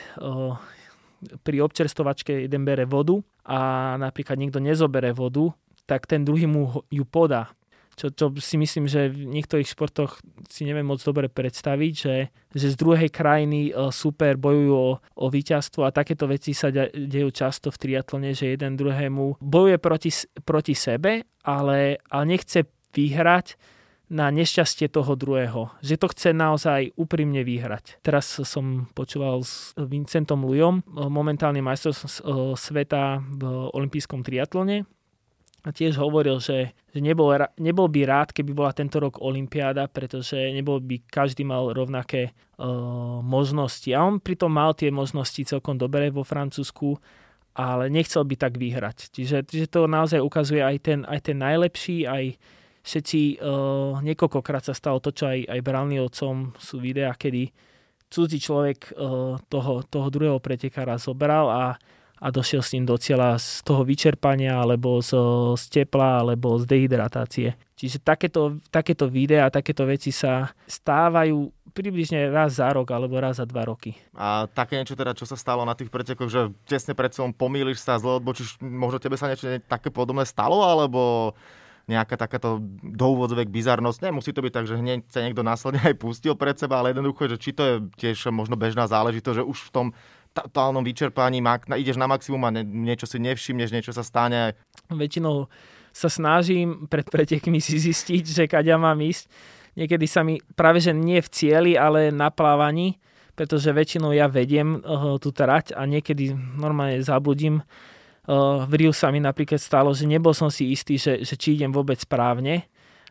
pri 1.44 1.56
občerstovačke 1.64 2.46
jeden 2.46 2.68
bere 2.68 2.84
vodu 2.84 3.20
a 3.44 3.94
napríklad 3.96 4.36
niekto 4.36 4.60
nezobere 4.60 5.12
vodu, 5.12 5.52
tak 5.84 6.08
ten 6.08 6.24
druhý 6.24 6.48
mu 6.48 6.84
ju 6.88 7.04
podá 7.04 7.52
čo, 7.94 8.10
čo 8.10 8.30
si 8.42 8.58
myslím, 8.58 8.90
že 8.90 9.10
v 9.10 9.30
niektorých 9.30 9.70
športoch 9.70 10.18
si 10.50 10.66
neviem 10.66 10.86
moc 10.86 11.00
dobre 11.00 11.30
predstaviť, 11.30 11.92
že, 11.94 12.16
že 12.52 12.66
z 12.72 12.76
druhej 12.76 13.10
krajiny 13.10 13.70
e, 13.70 13.90
super 13.94 14.36
bojujú 14.38 14.74
o, 14.74 14.90
o 14.98 15.26
víťazstvo 15.30 15.86
a 15.86 15.94
takéto 15.94 16.26
veci 16.26 16.52
sa 16.52 16.70
dejú 16.92 17.30
často 17.30 17.70
v 17.70 17.80
triatlone, 17.80 18.34
že 18.34 18.54
jeden 18.54 18.74
druhému 18.74 19.38
bojuje 19.40 19.78
proti, 19.78 20.10
proti 20.42 20.74
sebe, 20.74 21.26
ale, 21.46 22.02
ale 22.10 22.24
nechce 22.26 22.66
vyhrať 22.94 23.58
na 24.14 24.28
nešťastie 24.28 24.92
toho 24.92 25.16
druhého. 25.16 25.72
Že 25.80 25.94
to 25.96 26.06
chce 26.12 26.28
naozaj 26.36 26.92
úprimne 26.94 27.40
vyhrať. 27.40 28.04
Teraz 28.04 28.36
som 28.44 28.86
počúval 28.92 29.40
s 29.42 29.72
Vincentom 29.80 30.44
Lujom, 30.44 30.84
momentálne 31.08 31.64
majster 31.64 31.96
e, 31.96 31.98
sveta 32.54 33.24
v 33.24 33.42
olympijskom 33.72 34.20
triatlone 34.22 34.84
a 35.64 35.72
tiež 35.72 35.96
hovoril, 35.96 36.44
že, 36.44 36.76
že 36.92 37.00
nebol, 37.00 37.32
nebol 37.56 37.88
by 37.88 38.00
rád, 38.04 38.28
keby 38.36 38.52
bola 38.52 38.76
tento 38.76 39.00
rok 39.00 39.16
Olympiáda, 39.24 39.88
pretože 39.88 40.36
nebol 40.36 40.76
by 40.76 41.00
každý 41.08 41.40
mal 41.40 41.72
rovnaké 41.72 42.36
uh, 42.60 43.24
možnosti. 43.24 43.88
A 43.96 44.04
on 44.04 44.20
pritom 44.20 44.52
mal 44.52 44.76
tie 44.76 44.92
možnosti 44.92 45.40
celkom 45.40 45.80
dobré 45.80 46.12
vo 46.12 46.20
Francúzsku, 46.20 47.00
ale 47.56 47.88
nechcel 47.88 48.28
by 48.28 48.36
tak 48.36 48.60
vyhrať. 48.60 49.08
Čiže, 49.08 49.48
čiže 49.48 49.72
to 49.72 49.88
naozaj 49.88 50.20
ukazuje 50.20 50.60
aj 50.60 50.76
ten, 50.84 51.00
aj 51.08 51.32
ten 51.32 51.40
najlepší, 51.40 52.04
aj 52.04 52.36
všetci, 52.84 53.40
uh, 53.40 54.04
niekoľkokrát 54.04 54.68
sa 54.68 54.76
stalo 54.76 55.00
to, 55.00 55.16
čo 55.16 55.32
aj, 55.32 55.48
aj 55.48 55.60
otcom 56.04 56.52
sú 56.60 56.76
videá, 56.76 57.16
kedy 57.16 57.48
cudzí 58.12 58.36
človek 58.36 58.92
uh, 58.92 59.40
toho, 59.48 59.80
toho 59.88 60.06
druhého 60.12 60.44
pretekára 60.44 61.00
zobral 61.00 61.48
a 61.48 61.64
a 62.24 62.32
došiel 62.32 62.64
s 62.64 62.72
ním 62.72 62.88
do 62.88 62.96
cieľa 62.96 63.36
z 63.36 63.60
toho 63.68 63.84
vyčerpania, 63.84 64.56
alebo 64.56 65.04
z, 65.04 65.12
z 65.60 65.64
tepla, 65.68 66.24
alebo 66.24 66.56
z 66.56 66.64
dehydratácie. 66.64 67.52
Čiže 67.76 68.00
takéto, 68.00 68.64
takéto 68.72 69.04
videá, 69.12 69.52
takéto 69.52 69.84
veci 69.84 70.08
sa 70.08 70.48
stávajú 70.64 71.52
približne 71.74 72.30
raz 72.30 72.62
za 72.62 72.70
rok 72.70 72.86
alebo 72.94 73.18
raz 73.18 73.42
za 73.42 73.44
dva 73.44 73.66
roky. 73.66 73.98
A 74.14 74.46
také 74.46 74.78
niečo 74.78 74.94
teda, 74.94 75.12
čo 75.12 75.26
sa 75.26 75.34
stalo 75.34 75.66
na 75.66 75.74
tých 75.74 75.90
pretekoch, 75.90 76.30
že 76.30 76.54
tesne 76.64 76.94
pred 76.94 77.10
celom 77.10 77.34
pomýliš 77.34 77.82
sa, 77.82 77.98
zle 77.98 78.22
odbočíš, 78.22 78.62
možno 78.62 79.02
tebe 79.02 79.18
sa 79.18 79.26
niečo 79.26 79.50
také 79.66 79.90
podobné 79.90 80.22
stalo, 80.24 80.62
alebo 80.62 81.34
nejaká 81.84 82.16
takáto 82.16 82.64
do 82.80 83.06
úvodzovek 83.12 83.52
bizarnosť. 83.52 84.08
Nemusí 84.08 84.32
to 84.32 84.40
byť 84.40 84.52
tak, 84.54 84.64
že 84.64 84.80
hneď 84.80 85.04
sa 85.12 85.20
niekto 85.20 85.44
následne 85.44 85.82
aj 85.92 86.00
pustil 86.00 86.32
pred 86.38 86.56
seba, 86.56 86.80
ale 86.80 86.96
jednoducho, 86.96 87.28
že 87.28 87.36
či 87.36 87.50
to 87.52 87.62
je 87.66 87.74
tiež 88.00 88.32
možno 88.32 88.56
bežná 88.56 88.88
záležitosť, 88.88 89.42
že 89.42 89.44
už 89.44 89.58
v 89.68 89.72
tom 89.74 89.86
totálnom 90.34 90.82
vyčerpaní, 90.82 91.38
ideš 91.78 91.94
na 91.94 92.10
maximum 92.10 92.42
a 92.44 92.50
niečo 92.60 93.06
si 93.06 93.22
nevšimneš, 93.22 93.70
niečo 93.70 93.92
sa 93.94 94.02
stane. 94.02 94.58
Väčšinou 94.90 95.46
sa 95.94 96.10
snažím 96.10 96.90
pred 96.90 97.06
pretekmi 97.06 97.62
si 97.62 97.78
zistiť, 97.78 98.24
že 98.26 98.44
kaďa 98.50 98.74
mám 98.74 98.98
ísť. 98.98 99.30
Niekedy 99.78 100.06
sa 100.10 100.26
mi 100.26 100.42
práve, 100.58 100.82
že 100.82 100.90
nie 100.90 101.22
v 101.22 101.30
cieli, 101.30 101.72
ale 101.78 102.10
na 102.10 102.34
plávaní, 102.34 102.98
pretože 103.38 103.74
väčšinou 103.74 104.14
ja 104.14 104.26
vediem 104.30 104.82
uh, 104.82 105.18
tú 105.22 105.30
trať 105.30 105.74
a 105.74 105.86
niekedy 105.86 106.34
normálne 106.34 107.02
zabudím. 107.02 107.62
Uh, 108.26 108.66
v 108.66 108.86
Riu 108.86 108.92
sa 108.94 109.10
mi 109.10 109.18
napríklad 109.22 109.58
stalo, 109.58 109.90
že 109.94 110.06
nebol 110.06 110.34
som 110.34 110.50
si 110.50 110.70
istý, 110.70 110.98
že, 110.98 111.22
že 111.22 111.34
či 111.38 111.58
idem 111.58 111.70
vôbec 111.70 111.98
správne. 111.98 112.66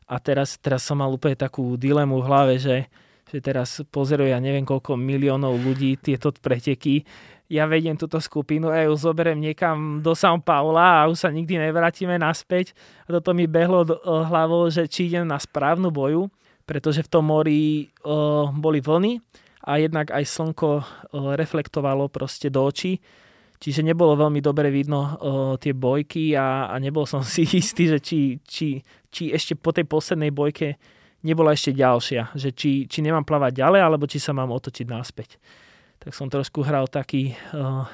A 0.07 0.19
teraz, 0.19 0.59
teraz 0.59 0.83
som 0.83 0.99
mal 0.99 1.11
úplne 1.11 1.35
takú 1.35 1.79
dilemu 1.79 2.19
v 2.19 2.27
hlave, 2.27 2.53
že 2.59 2.87
že 3.33 3.41
teraz 3.41 3.81
pozeruje 3.89 4.29
ja 4.29 4.37
neviem 4.37 4.61
koľko 4.61 4.93
miliónov 4.93 5.57
ľudí 5.57 5.97
tieto 5.97 6.29
preteky. 6.29 7.01
Ja 7.49 7.65
vediem 7.65 7.97
túto 7.97 8.21
skupinu 8.21 8.69
a 8.69 8.85
ju 8.85 8.93
zoberiem 8.93 9.41
niekam 9.41 10.05
do 10.05 10.13
São 10.13 10.37
Paula 10.37 11.01
a 11.01 11.09
už 11.09 11.25
sa 11.25 11.29
nikdy 11.33 11.57
nevrátime 11.57 12.21
naspäť. 12.21 12.77
A 13.09 13.17
toto 13.17 13.33
mi 13.33 13.49
behlo 13.49 13.89
uh, 13.89 14.25
hlavou, 14.29 14.69
že 14.69 14.85
či 14.85 15.09
idem 15.09 15.25
na 15.25 15.41
správnu 15.41 15.89
boju, 15.89 16.29
pretože 16.69 17.01
v 17.01 17.09
tom 17.09 17.25
mori 17.33 17.89
uh, 18.05 18.53
boli 18.53 18.77
vlny 18.85 19.17
a 19.65 19.81
jednak 19.81 20.13
aj 20.13 20.23
slnko 20.29 20.69
uh, 20.77 20.83
reflektovalo 21.33 22.13
proste 22.13 22.53
do 22.53 22.61
očí. 22.69 23.01
Čiže 23.57 23.81
nebolo 23.81 24.13
veľmi 24.19 24.43
dobre 24.43 24.69
vidno 24.69 25.01
uh, 25.01 25.09
tie 25.57 25.73
bojky 25.73 26.37
a, 26.37 26.69
a 26.69 26.77
nebol 26.77 27.09
som 27.09 27.25
si 27.33 27.49
istý, 27.49 27.89
že 27.89 27.97
či, 27.97 28.19
či, 28.45 28.77
či 29.09 29.33
ešte 29.33 29.57
po 29.57 29.73
tej 29.73 29.89
poslednej 29.89 30.29
bojke 30.29 30.77
nebola 31.23 31.55
ešte 31.55 31.71
ďalšia, 31.71 32.35
že 32.35 32.51
či, 32.51 32.85
či 32.85 32.99
nemám 32.99 33.23
plávať 33.23 33.63
ďalej, 33.63 33.81
alebo 33.81 34.05
či 34.05 34.19
sa 34.19 34.35
mám 34.35 34.51
otočiť 34.51 34.85
naspäť. 34.85 35.39
Tak 36.03 36.11
som 36.11 36.27
trošku 36.27 36.61
hral 36.67 36.91
taký, 36.91 37.33
uh, 37.55 37.87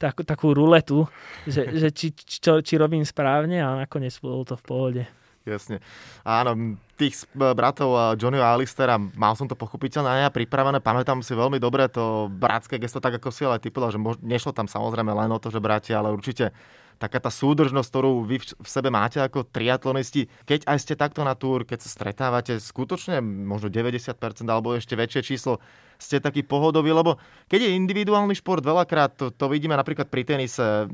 tak, 0.00 0.24
takú 0.24 0.56
ruletu, 0.56 1.04
že, 1.44 1.68
že 1.76 1.88
či, 1.92 2.16
čo, 2.16 2.64
či 2.64 2.74
robím 2.80 3.04
správne 3.04 3.60
a 3.60 3.84
nakoniec 3.84 4.16
bolo 4.18 4.42
to 4.42 4.56
v 4.56 4.64
pohode. 4.64 5.04
Jasne. 5.42 5.82
Áno, 6.22 6.78
tých 6.94 7.26
bratov 7.34 8.14
Johnnyho 8.14 8.46
a 8.46 8.54
Alistera, 8.54 8.94
mal 8.94 9.34
som 9.34 9.50
to 9.50 9.58
pochopiteľne 9.58 10.30
aj 10.30 10.38
pripravené, 10.38 10.78
pamätám 10.78 11.18
si 11.18 11.34
veľmi 11.34 11.58
dobre 11.58 11.90
to 11.90 12.30
bratské 12.30 12.78
gesto, 12.78 13.02
tak 13.02 13.18
ako 13.18 13.34
si 13.34 13.42
ale 13.42 13.58
ty 13.58 13.74
povedal, 13.74 13.98
že 13.98 14.00
nešlo 14.22 14.54
tam 14.54 14.70
samozrejme 14.70 15.10
len 15.10 15.30
o 15.34 15.42
to, 15.42 15.50
že 15.50 15.58
bratia, 15.58 15.98
ale 15.98 16.14
určite 16.14 16.54
taká 17.02 17.18
tá 17.18 17.34
súdržnosť, 17.34 17.90
ktorú 17.90 18.22
vy 18.22 18.38
v 18.38 18.68
sebe 18.70 18.86
máte 18.94 19.18
ako 19.18 19.50
triatlonisti, 19.50 20.30
keď 20.46 20.70
aj 20.70 20.78
ste 20.78 20.94
takto 20.94 21.26
na 21.26 21.34
túr, 21.34 21.66
keď 21.66 21.82
sa 21.82 21.90
stretávate 21.90 22.62
skutočne 22.62 23.18
možno 23.18 23.66
90% 23.66 24.14
alebo 24.46 24.78
ešte 24.78 24.94
väčšie 24.94 25.34
číslo, 25.34 25.58
ste 25.98 26.22
taký 26.22 26.46
pohodový, 26.46 26.94
lebo 26.94 27.18
keď 27.50 27.66
je 27.66 27.78
individuálny 27.78 28.38
šport, 28.38 28.62
veľakrát 28.62 29.18
to, 29.18 29.34
to 29.34 29.50
vidíme 29.50 29.74
napríklad 29.74 30.06
pri 30.06 30.22
tenise, 30.22 30.86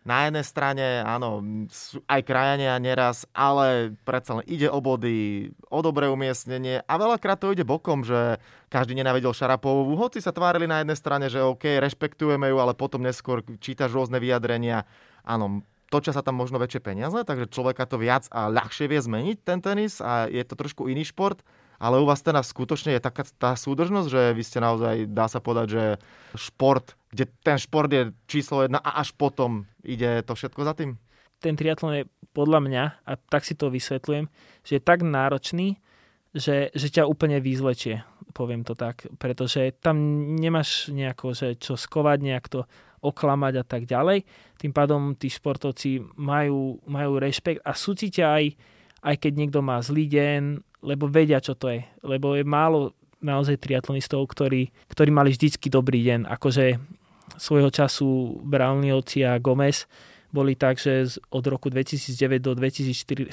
na 0.00 0.24
jednej 0.24 0.44
strane, 0.48 1.04
áno, 1.04 1.44
aj 2.08 2.20
krajania 2.24 2.80
neraz, 2.80 3.28
ale 3.36 3.92
predsa 4.08 4.40
len 4.40 4.48
ide 4.48 4.64
o 4.72 4.80
body, 4.80 5.52
o 5.68 5.78
dobré 5.84 6.08
umiestnenie 6.08 6.80
a 6.80 6.94
veľakrát 6.96 7.36
to 7.36 7.52
ide 7.52 7.68
bokom, 7.68 8.00
že 8.00 8.40
každý 8.72 8.96
nenavidel 8.96 9.36
Šarapovú, 9.36 9.92
hoci 10.00 10.24
sa 10.24 10.32
tvárili 10.32 10.64
na 10.64 10.80
jednej 10.80 10.96
strane, 10.96 11.26
že 11.28 11.44
OK, 11.44 11.76
rešpektujeme 11.84 12.48
ju, 12.48 12.56
ale 12.56 12.72
potom 12.72 13.04
neskôr 13.04 13.44
čítaš 13.60 13.92
rôzne 13.92 14.16
vyjadrenia 14.16 14.88
áno, 15.24 15.64
točia 15.90 16.14
sa 16.14 16.22
tam 16.22 16.38
možno 16.38 16.62
väčšie 16.62 16.80
peniaze, 16.80 17.18
takže 17.26 17.50
človeka 17.50 17.84
to 17.84 17.98
viac 17.98 18.30
a 18.30 18.46
ľahšie 18.48 18.86
vie 18.86 19.00
zmeniť 19.02 19.36
ten 19.42 19.58
tenis 19.58 19.98
a 19.98 20.30
je 20.30 20.40
to 20.46 20.54
trošku 20.54 20.86
iný 20.86 21.04
šport. 21.04 21.42
Ale 21.80 21.96
u 21.96 22.04
vás 22.04 22.20
teda 22.20 22.44
skutočne 22.44 22.92
je 22.92 23.00
taká 23.00 23.24
tá 23.40 23.56
súdržnosť, 23.56 24.08
že 24.12 24.22
vy 24.36 24.42
ste 24.44 24.60
naozaj, 24.60 25.08
dá 25.16 25.32
sa 25.32 25.40
povedať, 25.40 25.66
že 25.72 25.84
šport, 26.36 26.92
kde 27.08 27.24
ten 27.40 27.56
šport 27.56 27.88
je 27.88 28.12
číslo 28.28 28.68
jedna 28.68 28.84
a 28.84 29.00
až 29.00 29.16
potom 29.16 29.64
ide 29.80 30.20
to 30.28 30.36
všetko 30.36 30.60
za 30.60 30.76
tým? 30.76 31.00
Ten 31.40 31.56
triatlon 31.56 31.92
je 31.96 32.04
podľa 32.36 32.60
mňa, 32.60 32.84
a 33.08 33.12
tak 33.16 33.48
si 33.48 33.56
to 33.56 33.72
vysvetľujem, 33.72 34.28
že 34.60 34.72
je 34.76 34.82
tak 34.84 35.00
náročný, 35.00 35.80
že, 36.36 36.68
že 36.76 36.92
ťa 36.92 37.08
úplne 37.08 37.40
vyzlečie, 37.40 38.04
poviem 38.36 38.62
to 38.62 38.76
tak, 38.76 39.08
pretože 39.18 39.74
tam 39.82 39.96
nemáš 40.36 40.92
nejako, 40.92 41.32
že 41.32 41.58
čo 41.58 41.74
skovať, 41.80 42.18
nejak 42.20 42.46
to 42.46 42.68
oklamať 43.00 43.54
a 43.60 43.64
tak 43.64 43.88
ďalej. 43.88 44.24
Tým 44.60 44.72
pádom 44.72 45.16
tí 45.16 45.32
športovci 45.32 46.04
majú, 46.20 46.80
majú 46.84 47.16
rešpekt 47.16 47.64
a 47.64 47.72
súcítia 47.72 48.36
aj, 48.36 48.54
aj 49.00 49.16
keď 49.16 49.32
niekto 49.36 49.60
má 49.64 49.80
zlý 49.80 50.06
deň, 50.08 50.40
lebo 50.84 51.08
vedia, 51.08 51.40
čo 51.40 51.56
to 51.56 51.72
je. 51.72 51.80
Lebo 52.04 52.36
je 52.36 52.44
málo 52.44 52.92
naozaj 53.20 53.60
triatlonistov, 53.60 54.24
ktorí, 54.32 54.72
ktorí 54.88 55.10
mali 55.12 55.32
vždycky 55.32 55.68
dobrý 55.68 56.00
deň. 56.04 56.28
Akože 56.28 56.80
svojho 57.36 57.68
času 57.68 58.40
Brownleevci 58.44 59.24
a 59.24 59.36
Gomez 59.40 59.84
boli 60.32 60.54
tak, 60.56 60.78
že 60.78 61.20
od 61.30 61.44
roku 61.46 61.68
2009 61.68 62.40
do 62.40 62.52
2014 62.54 63.32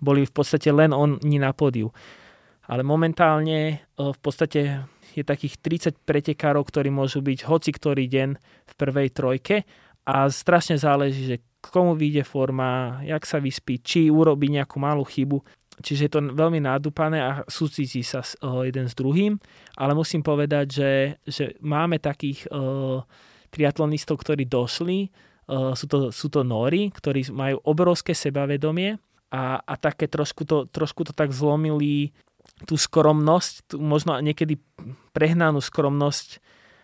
boli 0.00 0.24
v 0.24 0.32
podstate 0.32 0.72
len 0.72 0.96
oni 0.96 1.36
na 1.38 1.52
pódiu. 1.52 1.92
Ale 2.70 2.86
momentálne 2.86 3.84
v 3.98 4.18
podstate 4.22 4.86
je 5.16 5.24
takých 5.26 5.58
30 5.62 6.06
pretekárov, 6.06 6.62
ktorí 6.66 6.88
môžu 6.92 7.24
byť 7.24 7.46
hoci 7.46 7.70
ktorý 7.74 8.06
deň 8.06 8.28
v 8.40 8.72
prvej 8.78 9.08
trojke. 9.10 9.56
A 10.06 10.26
strašne 10.32 10.80
záleží, 10.80 11.28
že 11.28 11.36
komu 11.60 11.92
vyjde 11.92 12.24
forma, 12.24 13.00
jak 13.04 13.22
sa 13.28 13.36
vyspí, 13.38 13.84
či 13.84 14.08
urobí 14.08 14.48
nejakú 14.48 14.80
malú 14.80 15.04
chybu. 15.04 15.44
Čiže 15.80 16.02
je 16.08 16.12
to 16.12 16.20
veľmi 16.36 16.60
nádúpané 16.60 17.18
a 17.20 17.30
súcití 17.48 18.04
sa 18.04 18.20
jeden 18.64 18.88
s 18.88 18.94
druhým, 18.96 19.40
ale 19.80 19.92
musím 19.96 20.20
povedať, 20.20 20.66
že, 20.68 20.92
že 21.24 21.44
máme 21.64 21.96
takých 21.96 22.44
uh, 22.52 23.00
triatlonistov, 23.48 24.20
ktorí 24.20 24.44
došli, 24.44 25.08
uh, 25.08 25.72
sú, 25.72 25.86
to, 25.88 25.98
sú 26.12 26.28
to 26.28 26.44
nóri, 26.44 26.92
ktorí 26.92 27.32
majú 27.32 27.64
obrovské 27.64 28.12
sebavedomie 28.12 29.00
a, 29.32 29.62
a 29.64 29.74
také 29.80 30.04
trošku 30.04 30.44
to, 30.44 30.68
trošku 30.68 31.08
to 31.08 31.16
tak 31.16 31.32
zlomili 31.32 32.12
tú 32.68 32.76
skromnosť, 32.76 33.72
tú 33.72 33.76
možno 33.80 34.16
niekedy 34.20 34.60
prehnanú 35.16 35.64
skromnosť 35.64 36.40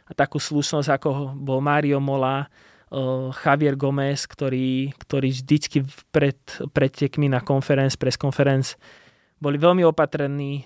a 0.07 0.15
takú 0.15 0.39
slušnosť, 0.39 0.89
ako 0.89 1.11
bol 1.37 1.59
Mario 1.61 1.99
Mola, 1.99 2.47
Javier 3.35 3.75
Gomez, 3.75 4.31
ktorý, 4.31 4.95
ktorý 4.95 5.35
vždycky 5.35 5.83
pred 6.15 6.39
pretekmi 6.71 7.27
na 7.27 7.43
konferenc, 7.43 7.91
press 7.99 8.15
conference 8.15 8.79
boli 9.43 9.59
veľmi 9.59 9.83
opatrení, 9.83 10.63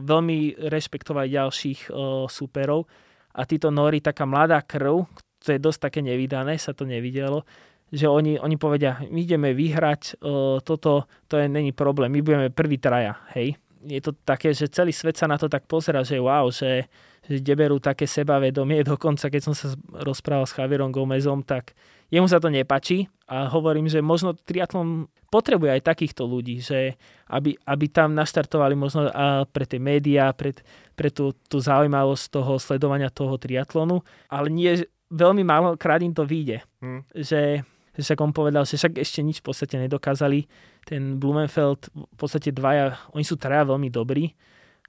veľmi 0.00 0.38
rešpektovali 0.70 1.34
ďalších 1.34 1.90
súperov 2.30 2.86
a 3.34 3.42
títo 3.42 3.74
Nori, 3.74 3.98
taká 3.98 4.22
mladá 4.24 4.62
krv, 4.62 5.04
to 5.42 5.50
je 5.50 5.58
dosť 5.58 5.90
také 5.90 6.00
nevydané, 6.00 6.56
sa 6.56 6.70
to 6.72 6.86
nevidelo, 6.86 7.42
že 7.90 8.06
oni, 8.06 8.38
oni 8.38 8.56
povedia, 8.56 9.02
my 9.10 9.26
ideme 9.26 9.50
vyhrať, 9.52 10.22
toto, 10.62 11.10
to 11.26 11.34
je 11.36 11.50
není 11.50 11.74
problém, 11.74 12.14
my 12.14 12.22
budeme 12.22 12.48
prvý 12.54 12.78
traja, 12.78 13.18
hej 13.34 13.58
je 13.84 14.00
to 14.00 14.16
také, 14.24 14.56
že 14.56 14.72
celý 14.72 14.90
svet 14.90 15.16
sa 15.20 15.28
na 15.28 15.36
to 15.36 15.46
tak 15.46 15.68
pozera, 15.68 16.00
že 16.02 16.16
wow, 16.16 16.48
že, 16.48 16.88
že 17.28 17.40
kde 17.40 17.54
berú 17.54 17.76
také 17.78 18.08
sebavedomie. 18.08 18.80
Dokonca, 18.92 19.28
keď 19.28 19.42
som 19.44 19.54
sa 19.54 19.72
rozprával 19.92 20.48
s 20.48 20.56
Javierom 20.56 20.90
Gomezom, 20.90 21.44
tak 21.44 21.76
jemu 22.08 22.26
sa 22.28 22.40
to 22.40 22.48
nepačí 22.48 23.08
a 23.28 23.48
hovorím, 23.48 23.88
že 23.88 24.04
možno 24.04 24.36
triatlon 24.36 25.08
potrebuje 25.32 25.80
aj 25.80 25.82
takýchto 25.82 26.28
ľudí, 26.28 26.62
že 26.62 26.94
aby, 27.26 27.58
aby 27.66 27.86
tam 27.90 28.14
naštartovali 28.14 28.78
možno 28.78 29.10
a 29.10 29.42
pre 29.48 29.66
tie 29.66 29.82
médiá, 29.82 30.30
pre, 30.30 30.54
pre 30.94 31.10
tú, 31.10 31.34
tú 31.50 31.58
zaujímavosť 31.58 32.24
toho 32.30 32.52
sledovania 32.62 33.10
toho 33.10 33.34
triatlonu, 33.34 33.98
ale 34.30 34.46
nie 34.52 34.86
veľmi 35.10 35.42
málo 35.42 35.74
krát 35.74 36.02
im 36.06 36.14
to 36.14 36.22
vyjde. 36.22 36.62
Hmm. 36.78 37.02
Že 37.10 37.66
že 37.94 38.02
však 38.02 38.18
on 38.20 38.34
povedal, 38.34 38.66
že 38.66 38.74
však 38.74 38.98
ešte 38.98 39.22
nič 39.22 39.38
v 39.38 39.46
podstate 39.46 39.78
nedokázali. 39.78 40.50
Ten 40.82 41.22
Blumenfeld, 41.22 41.88
v 41.94 42.16
podstate 42.18 42.50
dvaja, 42.50 42.98
oni 43.14 43.22
sú 43.22 43.38
traja 43.38 43.62
veľmi 43.62 43.88
dobrí 43.88 44.34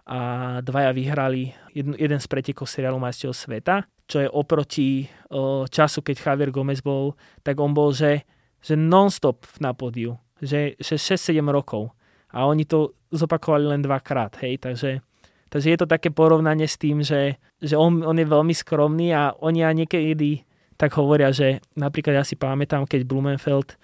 a 0.06 0.20
dvaja 0.62 0.94
vyhrali 0.94 1.54
jeden, 1.74 1.98
jeden 1.98 2.20
z 2.22 2.28
pretekov 2.30 2.70
seriálu 2.70 3.02
Majstiev 3.02 3.34
sveta, 3.34 3.90
čo 4.06 4.22
je 4.22 4.30
oproti 4.30 5.10
o, 5.34 5.66
času, 5.66 6.06
keď 6.06 6.16
Javier 6.22 6.54
Gomez 6.54 6.82
bol, 6.86 7.18
tak 7.42 7.58
on 7.58 7.74
bol, 7.74 7.90
že, 7.90 8.22
že 8.62 8.78
non-stop 8.78 9.50
na 9.58 9.74
podiu, 9.74 10.22
že, 10.38 10.78
že 10.78 11.02
6-7 11.02 11.42
rokov. 11.50 11.90
A 12.30 12.46
oni 12.46 12.70
to 12.70 12.94
zopakovali 13.10 13.66
len 13.66 13.82
dvakrát, 13.82 14.38
hej, 14.46 14.62
takže, 14.62 15.02
takže 15.50 15.68
je 15.74 15.78
to 15.82 15.88
také 15.90 16.14
porovnanie 16.14 16.70
s 16.70 16.78
tým, 16.78 17.02
že, 17.02 17.42
že 17.58 17.74
on, 17.74 18.06
on 18.06 18.18
je 18.18 18.28
veľmi 18.30 18.54
skromný 18.54 19.10
a 19.10 19.34
oni 19.42 19.66
aj 19.66 19.74
niekedy 19.74 20.46
tak 20.76 20.96
hovoria, 21.00 21.32
že 21.32 21.64
napríklad 21.80 22.20
ja 22.20 22.24
si 22.28 22.36
pamätám, 22.36 22.84
keď 22.84 23.08
Blumenfeld 23.08 23.80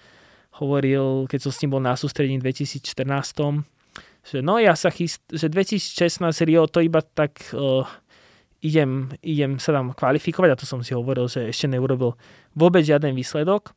hovoril, 0.60 1.24
keď 1.28 1.48
som 1.48 1.52
s 1.52 1.60
ním 1.64 1.72
bol 1.72 1.82
na 1.82 1.96
sústredení 1.96 2.36
v 2.36 2.52
2014, 2.52 3.64
že 4.22 4.38
no 4.44 4.60
ja 4.60 4.76
sa 4.76 4.92
chyst, 4.92 5.24
že 5.32 5.48
2016 5.48 6.20
Rio 6.44 6.68
to 6.68 6.84
iba 6.84 7.00
tak 7.00 7.40
uh, 7.56 7.88
idem, 8.62 9.10
idem 9.24 9.58
sa 9.58 9.74
tam 9.74 9.90
kvalifikovať 9.96 10.48
a 10.52 10.58
to 10.60 10.68
som 10.68 10.84
si 10.84 10.94
hovoril, 10.94 11.26
že 11.26 11.50
ešte 11.50 11.66
neurobil 11.66 12.14
vôbec 12.54 12.84
žiaden 12.86 13.16
výsledok 13.16 13.74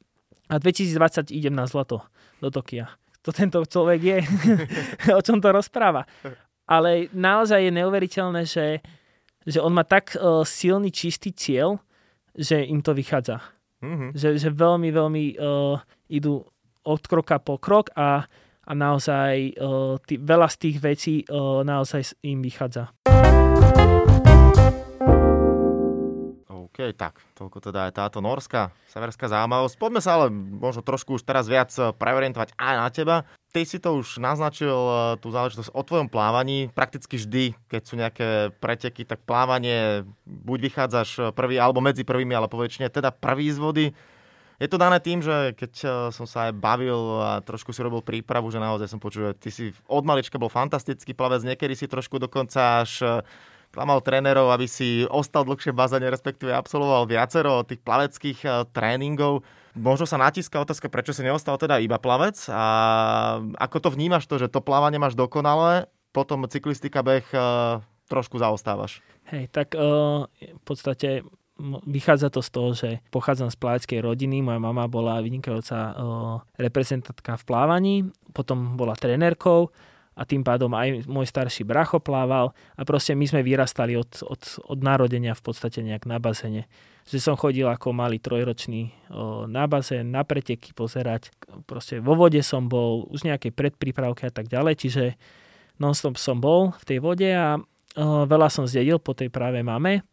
a 0.52 0.62
2020 0.62 1.34
idem 1.34 1.56
na 1.56 1.66
zlato 1.66 2.06
do 2.44 2.54
Tokia. 2.54 2.94
To 3.26 3.34
tento 3.34 3.66
človek 3.66 4.00
je, 4.04 4.18
o 5.18 5.22
čom 5.26 5.42
to 5.42 5.50
rozpráva. 5.50 6.06
Ale 6.70 7.10
naozaj 7.10 7.66
je 7.66 7.72
neuveriteľné, 7.74 8.46
že, 8.46 8.86
že 9.50 9.58
on 9.58 9.74
má 9.74 9.82
tak 9.82 10.14
uh, 10.14 10.46
silný, 10.46 10.94
čistý 10.94 11.34
cieľ, 11.34 11.82
že 12.36 12.64
im 12.68 12.84
to 12.84 12.92
vychádza. 12.92 13.40
Mm-hmm. 13.84 14.12
Že, 14.16 14.30
že 14.40 14.50
veľmi, 14.52 14.90
veľmi 14.92 15.24
uh, 15.40 15.80
idú 16.12 16.44
od 16.86 17.02
kroka 17.08 17.42
po 17.42 17.58
krok 17.58 17.90
a, 17.96 18.24
a 18.66 18.72
naozaj 18.72 19.58
uh, 19.58 19.98
tý, 20.04 20.22
veľa 20.22 20.48
z 20.52 20.58
tých 20.58 20.78
vecí 20.80 21.16
uh, 21.28 21.64
naozaj 21.66 22.16
im 22.28 22.44
vychádza. 22.44 22.92
OK, 26.56 26.96
tak, 26.96 27.20
toľko 27.36 27.60
teda 27.60 27.92
je 27.92 28.00
táto 28.00 28.24
norská, 28.24 28.72
severská 28.88 29.28
zaujímavosť. 29.28 29.76
Poďme 29.76 30.00
sa 30.00 30.16
ale 30.16 30.32
možno 30.32 30.80
trošku 30.80 31.20
už 31.20 31.28
teraz 31.28 31.52
viac 31.52 31.68
eh, 31.76 31.92
preorientovať 31.92 32.56
aj 32.56 32.76
na 32.80 32.88
teba. 32.88 33.16
Ty 33.52 33.68
si 33.68 33.76
to 33.84 34.00
už 34.00 34.24
naznačil, 34.24 34.72
eh, 34.72 34.96
tú 35.20 35.36
záležitosť 35.36 35.76
o 35.76 35.82
tvojom 35.84 36.08
plávaní. 36.08 36.72
Prakticky 36.72 37.20
vždy, 37.20 37.60
keď 37.68 37.82
sú 37.84 37.94
nejaké 38.00 38.56
preteky, 38.64 39.04
tak 39.04 39.28
plávanie, 39.28 40.08
buď 40.24 40.60
vychádzaš 40.72 41.10
eh, 41.20 41.24
prvý, 41.36 41.60
alebo 41.60 41.84
medzi 41.84 42.08
prvými, 42.08 42.32
ale 42.32 42.48
poväčšine 42.48 42.88
teda 42.88 43.12
prvý 43.12 43.52
z 43.52 43.60
vody. 43.60 43.86
Je 44.56 44.72
to 44.72 44.80
dané 44.80 45.04
tým, 45.04 45.20
že 45.20 45.52
keď 45.60 45.72
som 46.16 46.24
sa 46.24 46.48
aj 46.48 46.56
bavil 46.56 47.20
a 47.20 47.44
trošku 47.44 47.76
si 47.76 47.84
robil 47.84 48.00
prípravu, 48.00 48.48
že 48.48 48.64
naozaj 48.64 48.88
som 48.88 49.04
počul, 49.04 49.28
že 49.28 49.32
ty 49.36 49.50
si 49.52 49.76
od 49.84 50.08
malička 50.08 50.40
bol 50.40 50.48
fantastický 50.48 51.12
plavec, 51.12 51.44
niekedy 51.44 51.76
si 51.76 51.92
trošku 51.92 52.24
dokonca 52.24 52.88
až 52.88 53.04
klamal 53.76 54.00
trénerov, 54.00 54.56
aby 54.56 54.72
si 54.72 55.04
ostal 55.12 55.44
dlhšie 55.44 55.76
v 55.76 55.80
bazéne, 55.84 56.08
respektíve 56.08 56.56
absolvoval 56.56 57.04
viacero 57.12 57.68
tých 57.68 57.84
plaveckých 57.84 58.40
eh, 58.48 58.52
tréningov. 58.72 59.44
Možno 59.76 60.08
sa 60.08 60.16
natíska 60.16 60.64
otázka, 60.64 60.88
prečo 60.88 61.12
si 61.12 61.20
neostal 61.20 61.60
teda 61.60 61.84
iba 61.84 62.00
plavec 62.00 62.40
a 62.48 62.64
ako 63.60 63.78
to 63.84 63.90
vnímaš 63.92 64.24
to, 64.24 64.40
že 64.40 64.48
to 64.48 64.64
plávanie 64.64 64.96
máš 64.96 65.20
dokonalé, 65.20 65.92
potom 66.16 66.48
cyklistika, 66.48 67.04
beh 67.04 67.28
eh, 67.36 67.84
trošku 68.08 68.40
zaostávaš. 68.40 69.04
Hej, 69.34 69.50
tak 69.50 69.74
uh, 69.74 70.30
v 70.30 70.62
podstate 70.62 71.26
vychádza 71.90 72.30
to 72.30 72.46
z 72.46 72.50
toho, 72.52 72.70
že 72.78 72.90
pochádzam 73.10 73.50
z 73.50 73.58
plaveckej 73.58 74.00
rodiny, 74.06 74.46
moja 74.46 74.62
mama 74.62 74.86
bola 74.86 75.24
vynikajúca 75.24 75.78
uh, 75.78 75.94
reprezentantka 76.60 77.40
v 77.40 77.44
plávaní, 77.48 77.96
potom 78.36 78.78
bola 78.78 78.94
trénerkou 78.94 79.74
a 80.16 80.22
tým 80.24 80.48
pádom 80.48 80.72
aj 80.72 81.04
môj 81.12 81.28
starší 81.28 81.68
bracho 81.68 82.00
plával 82.00 82.56
a 82.80 82.82
proste 82.88 83.12
my 83.14 83.28
sme 83.28 83.44
vyrastali 83.44 84.00
od, 84.00 84.24
od, 84.24 84.42
od 84.64 84.80
narodenia 84.80 85.36
v 85.36 85.44
podstate 85.44 85.84
nejak 85.84 86.08
na 86.08 86.24
bazene. 86.24 86.72
Že 87.06 87.20
som 87.22 87.36
chodil 87.36 87.68
ako 87.68 87.92
malý 87.94 88.18
trojročný 88.18 88.90
o, 89.12 89.46
na 89.46 89.68
bazén, 89.68 90.10
na 90.10 90.24
preteky 90.24 90.72
pozerať, 90.72 91.30
proste 91.68 92.00
vo 92.00 92.16
vode 92.16 92.40
som 92.42 92.66
bol, 92.72 93.06
už 93.12 93.28
nejakej 93.28 93.52
predprípravke 93.52 94.26
a 94.26 94.34
tak 94.34 94.48
ďalej, 94.48 94.74
čiže 94.80 95.04
non-stop 95.78 96.16
som 96.16 96.40
bol 96.40 96.72
v 96.80 96.84
tej 96.88 97.00
vode 97.04 97.28
a 97.28 97.60
veľa 98.00 98.48
som 98.52 98.68
zdedil 98.68 99.00
po 99.00 99.16
tej 99.16 99.32
práve 99.32 99.64
mame 99.64 100.04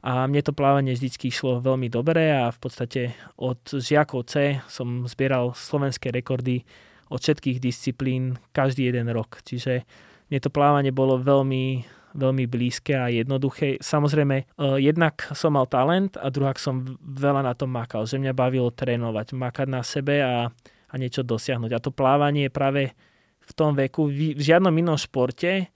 a 0.00 0.24
mne 0.24 0.40
to 0.40 0.56
plávanie 0.56 0.96
vždycky 0.96 1.28
išlo 1.28 1.60
veľmi 1.60 1.92
dobre 1.92 2.32
a 2.32 2.48
v 2.48 2.58
podstate 2.58 3.12
od 3.36 3.60
žiakov 3.68 4.24
C 4.28 4.56
som 4.64 5.04
zbieral 5.04 5.52
slovenské 5.52 6.08
rekordy 6.08 6.64
od 7.10 7.20
všetkých 7.20 7.58
disciplín 7.58 8.38
každý 8.54 8.88
jeden 8.88 9.10
rok. 9.10 9.42
Čiže 9.42 9.82
mne 10.30 10.38
to 10.38 10.48
plávanie 10.48 10.94
bolo 10.94 11.18
veľmi, 11.18 11.82
veľmi 12.14 12.44
blízke 12.46 12.94
a 12.94 13.10
jednoduché. 13.10 13.82
Samozrejme, 13.82 14.36
e, 14.38 14.44
jednak 14.78 15.26
som 15.34 15.58
mal 15.58 15.66
talent 15.66 16.14
a 16.14 16.30
druhak 16.30 16.62
som 16.62 16.96
veľa 17.02 17.42
na 17.42 17.52
tom 17.58 17.74
makal, 17.74 18.06
že 18.06 18.22
mňa 18.22 18.30
bavilo 18.30 18.70
trénovať, 18.70 19.34
makať 19.34 19.66
na 19.66 19.82
sebe 19.82 20.22
a, 20.22 20.46
a 20.86 20.94
niečo 20.94 21.26
dosiahnuť. 21.26 21.70
A 21.74 21.82
to 21.82 21.90
plávanie 21.90 22.46
práve 22.46 22.94
v 23.42 23.52
tom 23.58 23.74
veku, 23.74 24.06
v 24.06 24.38
žiadnom 24.38 24.70
inom 24.70 24.94
športe 24.94 25.66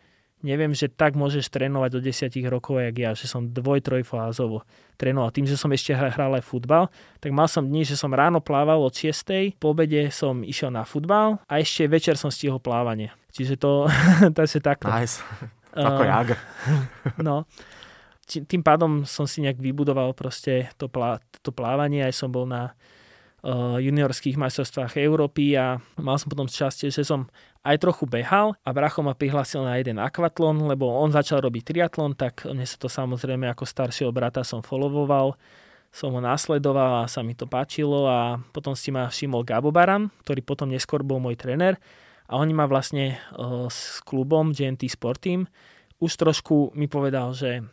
neviem, 0.45 0.77
že 0.77 0.93
tak 0.93 1.17
môžeš 1.17 1.49
trénovať 1.49 1.91
do 1.97 2.01
10 2.05 2.29
rokov, 2.53 2.85
jak 2.85 2.97
ja, 3.01 3.11
že 3.17 3.25
som 3.25 3.49
dvoj, 3.49 3.81
trojfázovo 3.81 4.69
trénoval. 5.01 5.33
Tým, 5.33 5.49
že 5.49 5.57
som 5.57 5.73
ešte 5.73 5.97
hral 5.97 6.37
aj 6.37 6.45
futbal, 6.45 6.93
tak 7.19 7.33
mal 7.33 7.49
som 7.49 7.65
dni, 7.65 7.89
že 7.89 7.97
som 7.97 8.13
ráno 8.13 8.45
plával 8.45 8.79
od 8.85 8.93
6. 8.93 9.57
Po 9.57 9.73
obede 9.73 10.13
som 10.13 10.45
išiel 10.45 10.69
na 10.69 10.85
futbal 10.85 11.41
a 11.49 11.59
ešte 11.59 11.89
večer 11.89 12.21
som 12.21 12.29
stihol 12.29 12.61
plávanie. 12.61 13.11
Čiže 13.33 13.57
to, 13.57 13.89
to 14.37 14.39
je 14.45 14.61
takto. 14.61 14.87
Nice. 14.93 15.25
Ako 15.75 16.03
uh, 16.05 16.07
jak. 16.07 16.29
no. 17.27 17.49
Tým 18.25 18.63
pádom 18.65 19.05
som 19.05 19.29
si 19.29 19.45
nejak 19.45 19.61
vybudoval 19.61 20.17
proste 20.17 20.73
to, 20.81 20.89
plá, 20.89 21.21
to 21.45 21.53
plávanie, 21.53 22.01
aj 22.01 22.15
som 22.17 22.33
bol 22.33 22.49
na 22.49 22.73
uh, 23.45 23.77
juniorských 23.77 24.41
majstrovstvách 24.41 24.97
Európy 24.97 25.53
a 25.61 25.77
mal 26.01 26.17
som 26.17 26.33
potom 26.33 26.49
šťastie, 26.49 26.89
že 26.89 27.05
som 27.05 27.29
aj 27.65 27.77
trochu 27.81 28.05
behal 28.05 28.53
a 28.61 28.71
bracho 28.77 29.01
ma 29.01 29.17
prihlásil 29.17 29.65
na 29.65 29.81
jeden 29.81 29.97
akvatlon, 29.97 30.69
lebo 30.69 30.85
on 30.87 31.09
začal 31.09 31.41
robiť 31.41 31.73
triatlon, 31.73 32.13
tak 32.13 32.45
mne 32.45 32.69
sa 32.69 32.77
to 32.77 32.93
samozrejme 32.93 33.49
ako 33.49 33.65
staršieho 33.65 34.13
brata 34.13 34.45
som 34.45 34.61
followoval, 34.61 35.35
som 35.89 36.13
ho 36.13 36.21
následoval 36.21 37.03
a 37.03 37.11
sa 37.11 37.25
mi 37.25 37.33
to 37.33 37.49
páčilo 37.49 38.05
a 38.05 38.37
potom 38.53 38.77
si 38.77 38.93
ma 38.93 39.09
všimol 39.09 39.49
Gabo 39.49 39.73
Baran, 39.73 40.13
ktorý 40.23 40.45
potom 40.45 40.69
neskôr 40.69 41.01
bol 41.01 41.19
môj 41.25 41.41
tréner 41.41 41.81
a 42.29 42.37
oni 42.37 42.53
ma 42.53 42.69
vlastne 42.69 43.17
uh, 43.33 43.67
s 43.73 44.05
klubom 44.05 44.53
GNT 44.53 44.93
Sport 44.93 45.25
Team 45.25 45.49
už 46.05 46.13
trošku 46.21 46.77
mi 46.77 46.85
povedal, 46.91 47.33
že 47.33 47.65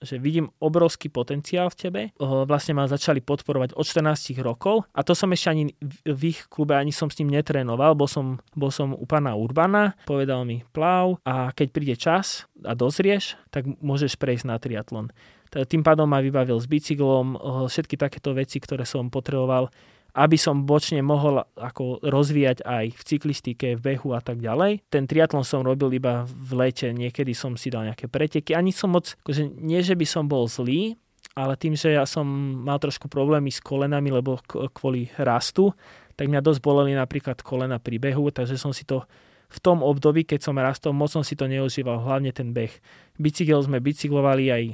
že 0.00 0.16
vidím 0.16 0.48
obrovský 0.64 1.12
potenciál 1.12 1.68
v 1.68 1.76
tebe. 1.76 2.02
Vlastne 2.20 2.72
ma 2.72 2.88
začali 2.88 3.20
podporovať 3.20 3.76
od 3.76 3.84
14 3.84 4.32
rokov 4.40 4.88
a 4.96 5.04
to 5.04 5.12
som 5.12 5.28
ešte 5.28 5.48
ani 5.52 5.64
v 6.08 6.22
ich 6.32 6.48
klube 6.48 6.72
ani 6.72 6.88
som 6.88 7.12
s 7.12 7.20
ním 7.20 7.32
netrénoval. 7.32 7.92
Bol 7.92 8.08
som, 8.08 8.40
bol 8.56 8.72
som 8.72 8.96
u 8.96 9.04
pána 9.04 9.36
Urbana, 9.36 9.92
povedal 10.08 10.48
mi 10.48 10.64
plav 10.72 11.20
a 11.28 11.52
keď 11.52 11.68
príde 11.68 11.96
čas 12.00 12.48
a 12.64 12.72
dozrieš, 12.72 13.36
tak 13.52 13.68
môžeš 13.68 14.16
prejsť 14.16 14.44
na 14.48 14.56
triatlon. 14.56 15.12
Tým 15.50 15.82
pádom 15.82 16.06
ma 16.06 16.22
vybavil 16.22 16.56
s 16.62 16.70
bicyklom, 16.70 17.34
všetky 17.66 17.98
takéto 17.98 18.30
veci, 18.32 18.62
ktoré 18.62 18.86
som 18.86 19.10
potreboval 19.10 19.68
aby 20.14 20.36
som 20.36 20.66
bočne 20.66 21.02
mohol 21.04 21.42
ako 21.54 22.02
rozvíjať 22.02 22.66
aj 22.66 22.84
v 22.94 23.02
cyklistike, 23.02 23.66
v 23.78 23.94
behu 23.94 24.14
a 24.14 24.20
tak 24.22 24.42
ďalej. 24.42 24.82
Ten 24.90 25.06
triatlon 25.06 25.46
som 25.46 25.62
robil 25.62 25.94
iba 25.94 26.26
v 26.26 26.50
lete, 26.66 26.90
niekedy 26.90 27.34
som 27.36 27.54
si 27.54 27.70
dal 27.70 27.86
nejaké 27.86 28.10
preteky. 28.10 28.54
Ani 28.58 28.74
som 28.74 28.90
moc, 28.90 29.14
akože 29.22 29.46
nie, 29.60 29.78
že 29.82 29.94
by 29.94 30.06
som 30.06 30.26
bol 30.26 30.50
zlý, 30.50 30.98
ale 31.38 31.54
tým, 31.54 31.78
že 31.78 31.94
ja 31.94 32.04
som 32.04 32.26
mal 32.66 32.82
trošku 32.82 33.06
problémy 33.06 33.54
s 33.54 33.62
kolenami, 33.62 34.10
lebo 34.10 34.42
kvôli 34.74 35.14
rastu, 35.14 35.70
tak 36.18 36.26
mňa 36.26 36.42
dosť 36.42 36.60
boleli 36.60 36.92
napríklad 36.92 37.40
kolena 37.40 37.78
pri 37.78 38.02
behu, 38.02 38.28
takže 38.34 38.58
som 38.58 38.74
si 38.74 38.82
to 38.84 39.06
v 39.50 39.58
tom 39.58 39.82
období, 39.82 40.22
keď 40.22 40.46
som 40.46 40.54
rastol, 40.58 40.94
moc 40.94 41.10
som 41.10 41.26
si 41.26 41.34
to 41.34 41.50
neužíval, 41.50 42.02
hlavne 42.02 42.30
ten 42.30 42.54
beh. 42.54 42.70
Bicykel 43.18 43.58
sme 43.66 43.82
bicyklovali 43.82 44.46
aj, 44.46 44.64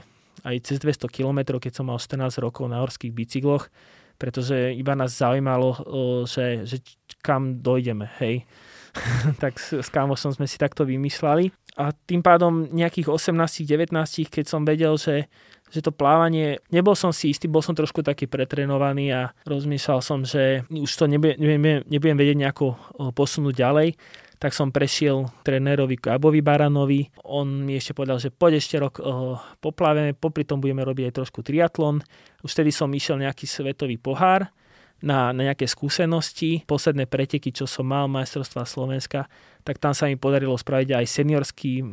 aj 0.45 0.57
cez 0.65 0.77
200 0.85 1.09
km, 1.09 1.57
keď 1.57 1.73
som 1.81 1.89
mal 1.89 1.97
14 1.97 2.45
rokov 2.45 2.69
na 2.69 2.85
horských 2.85 3.13
bicykloch 3.13 3.73
pretože 4.17 4.73
iba 4.75 4.97
nás 4.97 5.15
zaujímalo, 5.17 5.81
že, 6.25 6.65
že 6.65 6.81
kam 7.21 7.61
dojdeme, 7.61 8.09
hej. 8.21 8.49
tak 9.43 9.61
s, 9.61 9.77
s 9.77 9.89
kamošom 9.93 10.37
sme 10.37 10.49
si 10.49 10.57
takto 10.57 10.89
vymýšľali. 10.89 11.53
A 11.77 11.93
tým 11.93 12.25
pádom 12.25 12.73
nejakých 12.73 13.13
18-19, 13.13 13.93
keď 14.33 14.45
som 14.49 14.65
vedel, 14.65 14.97
že, 14.97 15.29
že 15.69 15.85
to 15.85 15.93
plávanie, 15.93 16.57
nebol 16.73 16.97
som 16.97 17.13
si 17.13 17.29
istý, 17.29 17.53
bol 17.53 17.61
som 17.61 17.77
trošku 17.77 18.01
taký 18.01 18.25
pretrenovaný 18.25 19.13
a 19.13 19.23
rozmýšľal 19.45 20.01
som, 20.01 20.25
že 20.25 20.65
už 20.73 20.89
to 20.89 21.05
nebudem, 21.05 21.37
nebudem, 21.37 21.85
nebudem 21.85 22.17
vedieť 22.17 22.39
nejako 22.41 22.67
posunúť 23.13 23.55
ďalej, 23.61 23.89
tak 24.37 24.53
som 24.53 24.69
prešiel 24.69 25.33
trénerovi 25.41 25.97
Gabovi 25.97 26.45
Baranovi. 26.45 27.09
On 27.25 27.49
mi 27.49 27.81
ešte 27.81 27.97
povedal, 27.97 28.21
že 28.21 28.29
poď 28.29 28.61
ešte 28.61 28.77
rok 28.77 29.01
uh, 29.01 29.41
poplaveme, 29.65 30.13
popri 30.13 30.45
tom 30.45 30.61
budeme 30.61 30.85
robiť 30.85 31.09
aj 31.09 31.17
trošku 31.17 31.41
triatlon. 31.41 32.05
Už 32.45 32.51
vtedy 32.53 32.69
som 32.69 32.93
išiel 32.93 33.17
nejaký 33.17 33.49
svetový 33.49 33.97
pohár 33.97 34.53
na, 35.01 35.33
na 35.33 35.53
nejaké 35.53 35.65
skúsenosti. 35.65 36.69
Posledné 36.69 37.09
preteky, 37.09 37.49
čo 37.49 37.65
som 37.65 37.89
mal, 37.89 38.13
majstrovstva 38.13 38.69
Slovenska, 38.69 39.25
tak 39.65 39.81
tam 39.81 39.97
sa 39.97 40.05
mi 40.05 40.21
podarilo 40.21 40.53
spraviť 40.53 41.01
aj 41.01 41.07
seniorský 41.09 41.81
uh, 41.81 41.89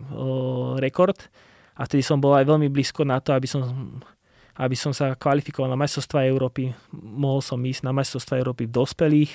rekord. 0.84 1.15
A 1.79 1.88
vtedy 1.88 2.03
som 2.03 2.19
bol 2.19 2.36
aj 2.36 2.43
veľmi 2.43 2.67
blízko 2.67 3.08
na 3.08 3.23
to, 3.23 3.32
aby 3.32 3.47
som 3.47 3.63
aby 4.53 4.77
som 4.77 4.93
sa 4.93 5.17
kvalifikoval 5.17 5.65
na 5.65 5.82
majstrovstvá 5.82 6.29
Európy. 6.29 6.69
Mohol 6.93 7.41
som 7.41 7.58
ísť 7.58 7.89
na 7.89 7.91
majstrovstvá 7.97 8.38
Európy 8.38 8.69
v 8.69 8.75
dospelých, 8.77 9.32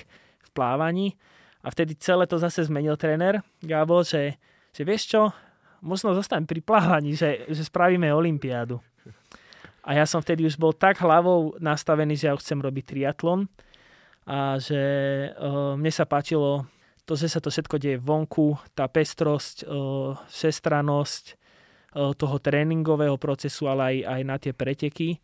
v 0.47 0.51
plávaní 0.55 1.19
a 1.69 1.73
vtedy 1.77 2.01
celé 2.01 2.25
to 2.25 2.41
zase 2.41 2.65
zmenil 2.65 2.97
tréner 2.97 3.45
Gabo, 3.61 4.01
že, 4.01 4.41
že 4.73 4.83
vieš 4.89 5.13
čo, 5.13 5.29
možno 5.85 6.17
zostanem 6.17 6.49
pri 6.49 6.65
plávaní, 6.65 7.13
že, 7.13 7.45
že 7.45 7.69
spravíme 7.69 8.09
olympiádu. 8.09 8.81
A 9.85 9.93
ja 9.93 10.09
som 10.09 10.25
vtedy 10.25 10.49
už 10.49 10.57
bol 10.57 10.73
tak 10.73 11.05
hlavou 11.05 11.61
nastavený, 11.61 12.17
že 12.17 12.33
ja 12.33 12.35
chcem 12.41 12.57
robiť 12.57 12.85
triatlon 12.89 13.45
a 14.25 14.57
že 14.57 14.81
uh, 15.37 15.77
mne 15.77 15.93
sa 15.93 16.09
páčilo 16.09 16.65
to, 17.05 17.17
že 17.17 17.29
sa 17.29 17.41
to 17.41 17.53
všetko 17.53 17.77
deje 17.81 17.97
vonku, 17.97 18.57
tá 18.77 18.85
pestrosť, 18.85 19.65
všestranosť 20.29 21.25
toho 21.97 22.37
tréningového 22.37 23.17
procesu, 23.17 23.65
ale 23.65 23.83
aj, 23.83 23.97
aj 24.05 24.21
na 24.29 24.37
tie 24.37 24.53
preteky, 24.53 25.17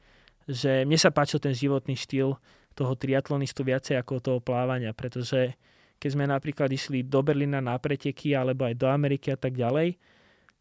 že 0.49 0.89
mne 0.89 0.97
sa 0.97 1.13
páčil 1.13 1.45
ten 1.45 1.53
životný 1.53 1.93
štýl 1.93 2.41
toho 2.73 2.93
triatlonistu 2.97 3.69
viacej 3.69 4.01
ako 4.01 4.25
toho 4.25 4.41
plávania, 4.41 4.97
pretože 4.97 5.61
keď 6.05 6.11
sme 6.13 6.29
napríklad 6.29 6.69
išli 6.69 7.01
do 7.01 7.25
Berlína 7.25 7.65
na 7.65 7.81
preteky 7.81 8.37
alebo 8.37 8.69
aj 8.69 8.77
do 8.77 8.85
Ameriky 8.93 9.33
a 9.33 9.41
tak 9.41 9.57
ďalej, 9.57 9.97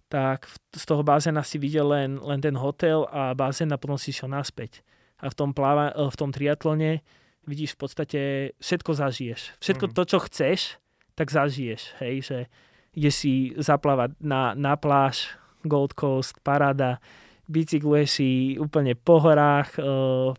tak 0.07 0.47
z 0.71 0.83
toho 0.87 1.03
bazéna 1.03 1.43
si 1.43 1.59
videl 1.59 1.91
len, 1.91 2.15
len 2.15 2.39
ten 2.39 2.55
hotel 2.55 3.03
a 3.11 3.35
bazén 3.35 3.75
a 3.75 3.81
potom 3.81 3.99
si 3.99 4.15
išiel 4.15 4.31
naspäť. 4.31 4.79
A 5.19 5.27
v 5.27 5.35
tom, 5.35 5.51
pláva, 5.51 5.91
eh, 5.91 5.99
v 5.99 6.15
tom 6.15 6.31
triatlone 6.31 7.03
vidíš 7.43 7.75
v 7.75 7.79
podstate 7.83 8.19
všetko 8.63 8.91
zažiješ. 8.95 9.59
Všetko 9.59 9.91
mm. 9.91 9.93
to, 9.99 10.03
čo 10.07 10.17
chceš, 10.23 10.59
tak 11.19 11.27
zažiješ. 11.27 11.99
Hej, 11.99 12.15
že 12.23 12.37
ide 12.95 13.11
si 13.11 13.51
zaplávať 13.59 14.15
na, 14.23 14.55
na 14.55 14.79
pláž, 14.79 15.35
Gold 15.67 15.91
Coast, 15.91 16.39
paráda, 16.39 17.03
bicykluje 17.51 18.07
si 18.07 18.29
úplne 18.55 18.95
po 18.95 19.19
horách, 19.19 19.75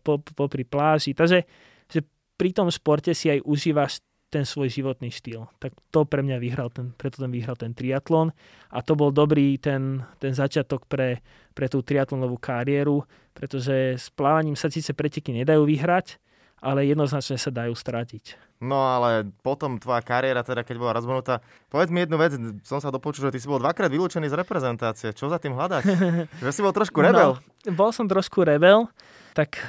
po, 0.01 0.21
po, 0.21 0.45
pri 0.49 0.65
pláži. 0.65 1.13
Takže 1.13 1.45
že 1.93 2.01
pri 2.41 2.57
tom 2.57 2.73
športe 2.73 3.13
si 3.13 3.29
aj 3.29 3.45
užívaš 3.45 4.01
ten 4.35 4.43
svoj 4.43 4.67
životný 4.67 5.15
štýl. 5.15 5.47
Tak 5.63 5.79
to 5.95 6.03
pre 6.03 6.27
mňa 6.27 6.43
vyhral, 6.43 6.67
ten, 6.75 6.91
preto 6.99 7.23
ten 7.23 7.31
vyhral 7.31 7.55
ten 7.55 7.71
triatlon 7.71 8.35
a 8.75 8.83
to 8.83 8.99
bol 8.99 9.15
dobrý 9.15 9.55
ten, 9.63 10.03
ten 10.19 10.35
začiatok 10.35 10.91
pre, 10.91 11.23
pre 11.55 11.71
tú 11.71 11.87
triatlonovú 11.87 12.35
kariéru, 12.43 13.07
pretože 13.31 13.95
s 13.95 14.11
plávaním 14.11 14.59
sa 14.59 14.67
síce 14.67 14.91
preteky 14.91 15.31
nedajú 15.31 15.63
vyhrať, 15.63 16.19
ale 16.59 16.83
jednoznačne 16.91 17.39
sa 17.39 17.55
dajú 17.55 17.79
stratiť. 17.79 18.43
No 18.65 18.81
ale 18.81 19.29
potom 19.45 19.77
tvoja 19.79 20.01
kariéra, 20.01 20.41
teda 20.41 20.65
keď 20.65 20.77
bola 20.81 20.97
rozbnutá, 20.97 21.45
povedz 21.69 21.93
mi 21.93 22.03
jednu 22.03 22.17
vec, 22.17 22.33
som 22.65 22.81
sa 22.81 22.89
dopočul, 22.89 23.29
že 23.29 23.37
ty 23.37 23.39
si 23.39 23.47
bol 23.47 23.61
dvakrát 23.61 23.93
vylúčený 23.93 24.33
z 24.33 24.39
reprezentácie. 24.41 25.13
Čo 25.13 25.31
za 25.31 25.39
tým 25.39 25.55
hľadať? 25.55 25.83
že 26.45 26.51
si 26.51 26.65
bol 26.65 26.73
trošku 26.73 27.05
rebel? 27.05 27.39
No, 27.39 27.71
bol 27.77 27.93
som 27.93 28.09
trošku 28.09 28.43
rebel, 28.43 28.89
tak 29.37 29.61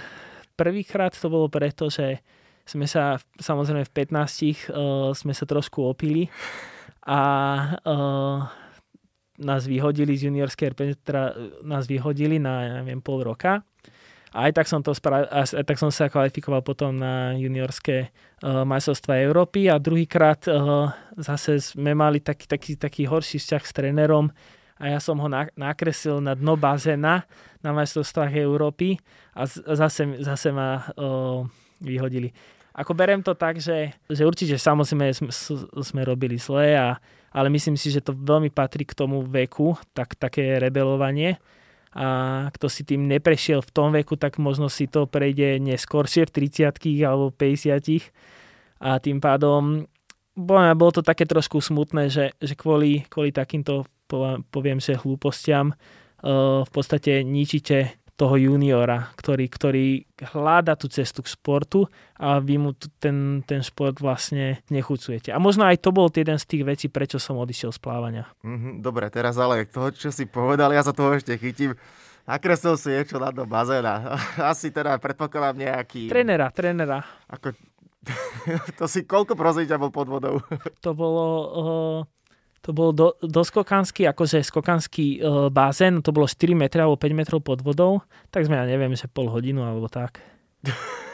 prvýkrát 0.55 1.11
to 1.13 1.27
bolo 1.27 1.51
preto, 1.51 1.91
že 1.91 2.23
sme 2.65 2.89
sa 2.89 3.21
samozrejme 3.37 3.85
v 3.85 3.93
15 3.93 4.73
uh, 4.73 5.13
sme 5.13 5.33
sa 5.37 5.45
trošku 5.45 5.85
opili 5.85 6.27
a 7.05 7.21
uh, 7.85 8.37
nás 9.37 9.61
vyhodili 9.69 10.17
z 10.17 10.31
juniorskej 10.31 10.73
reprezentácie, 10.73 11.61
nás 11.61 11.85
vyhodili 11.85 12.41
na, 12.41 12.81
neviem, 12.81 12.99
pol 13.05 13.21
roka 13.21 13.61
aj 14.35 14.51
tak 14.51 14.67
som 14.67 14.83
to 14.83 14.91
spra- 14.91 15.31
aj 15.31 15.63
tak 15.63 15.79
som 15.79 15.87
sa 15.87 16.11
kvalifikoval 16.11 16.59
potom 16.59 16.91
na 16.91 17.31
juniorské 17.39 18.11
uh, 18.43 18.67
majstrovstva 18.67 19.23
Európy 19.23 19.71
a 19.71 19.79
druhýkrát 19.79 20.43
uh, 20.51 20.91
zase 21.15 21.63
sme 21.63 21.95
mali 21.95 22.19
taký, 22.19 22.43
taký, 22.43 22.75
taký 22.75 23.07
horší 23.07 23.39
vzťah 23.39 23.63
s 23.63 23.71
trénerom 23.71 24.27
a 24.75 24.91
ja 24.91 24.99
som 24.99 25.15
ho 25.23 25.31
na- 25.31 25.51
nakreslil 25.55 26.19
na 26.19 26.35
dno 26.35 26.59
bazéna 26.59 27.23
na 27.63 27.71
majstrovstvách 27.71 28.35
Európy 28.35 28.99
a 29.31 29.47
z- 29.47 29.63
zase, 29.63 30.19
zase 30.19 30.51
ma 30.51 30.83
uh, 30.99 31.47
vyhodili. 31.79 32.35
Ako 32.75 32.91
berem 32.91 33.23
to 33.23 33.31
tak, 33.31 33.63
že, 33.63 33.95
že 34.11 34.27
určite 34.27 34.59
samozrejme 34.59 35.15
sme, 35.15 35.31
sme 35.79 36.01
robili 36.03 36.35
zle, 36.35 36.75
a, 36.75 36.99
ale 37.31 37.47
myslím 37.47 37.79
si, 37.79 37.87
že 37.87 38.03
to 38.03 38.11
veľmi 38.11 38.51
patrí 38.51 38.83
k 38.83 38.95
tomu 38.95 39.23
veku, 39.23 39.79
tak, 39.95 40.19
také 40.19 40.59
rebelovanie. 40.59 41.39
A 41.95 42.51
kto 42.51 42.67
si 42.67 42.83
tým 42.83 43.07
neprešiel 43.07 43.63
v 43.63 43.71
tom 43.71 43.95
veku, 43.95 44.19
tak 44.19 44.35
možno 44.35 44.67
si 44.67 44.91
to 44.91 45.07
prejde 45.07 45.63
neskôršie 45.63 46.27
v 46.27 46.51
30 46.51 47.07
alebo 47.07 47.31
50 47.31 47.71
a 48.83 48.99
tým 48.99 49.23
pádom 49.23 49.87
bolo 50.35 50.91
to 50.91 50.99
také 50.99 51.23
trošku 51.23 51.63
smutné, 51.63 52.11
že, 52.11 52.35
že 52.43 52.59
kvôli, 52.59 53.07
kvôli 53.07 53.31
takýmto 53.31 53.87
poviem, 54.51 54.83
že 54.83 54.99
hlúpostiam 54.99 55.73
v 56.65 56.71
podstate 56.71 57.23
ničíte 57.23 57.95
toho 58.15 58.39
juniora, 58.39 59.11
ktorý, 59.19 59.45
ktorý 59.51 59.87
hľada 60.31 60.79
tú 60.79 60.87
cestu 60.87 61.19
k 61.19 61.31
športu 61.35 61.91
a 62.15 62.39
vy 62.39 62.55
mu 62.55 62.71
ten, 63.03 63.43
ten 63.43 63.59
šport 63.59 63.99
vlastne 63.99 64.63
nechucujete. 64.71 65.35
A 65.35 65.37
možno 65.37 65.67
aj 65.67 65.83
to 65.83 65.91
bol 65.91 66.07
jeden 66.07 66.39
z 66.39 66.47
tých 66.47 66.63
vecí, 66.63 66.85
prečo 66.87 67.19
som 67.19 67.35
odišiel 67.35 67.75
z 67.75 67.79
plávania. 67.83 68.25
Mm-hmm, 68.47 68.79
dobre, 68.79 69.11
teraz 69.11 69.35
ale 69.35 69.67
toho, 69.67 69.91
čo 69.91 70.15
si 70.15 70.23
povedal, 70.23 70.71
ja 70.71 70.79
sa 70.79 70.95
toho 70.95 71.11
ešte 71.11 71.35
chytím. 71.35 71.75
Nakreslil 72.25 72.79
si 72.79 72.89
niečo 72.89 73.19
na 73.19 73.29
do 73.29 73.43
bazéna. 73.43 74.17
Asi 74.51 74.71
teda 74.71 74.95
predpokladám 74.97 75.59
nejaký... 75.59 76.07
Trenera, 76.07 76.49
trenera. 76.55 77.03
Ako... 77.27 77.51
to 78.79 78.87
si 78.87 79.03
koľko 79.03 79.35
prosím 79.35 79.67
bol 79.75 79.91
pod 79.91 80.07
vodou? 80.07 80.39
to 80.79 80.95
bolo... 80.95 81.23
Uh 81.51 82.15
to 82.65 82.73
bol 82.73 82.89
do, 82.89 83.13
doskokanský, 83.21 84.09
akože 84.09 84.41
skokanský 84.41 85.21
e, 85.21 85.53
bazén, 85.53 86.01
to 86.01 86.09
bolo 86.09 86.25
4 86.25 86.57
metre 86.57 86.81
alebo 86.81 86.97
5 86.97 87.13
metrov 87.13 87.45
pod 87.45 87.61
vodou, 87.61 88.01
tak 88.33 88.49
sme, 88.49 88.57
ja 88.57 88.65
neviem, 88.65 88.97
že 88.97 89.05
pol 89.05 89.29
hodinu 89.29 89.61
alebo 89.61 89.85
tak. 89.85 90.17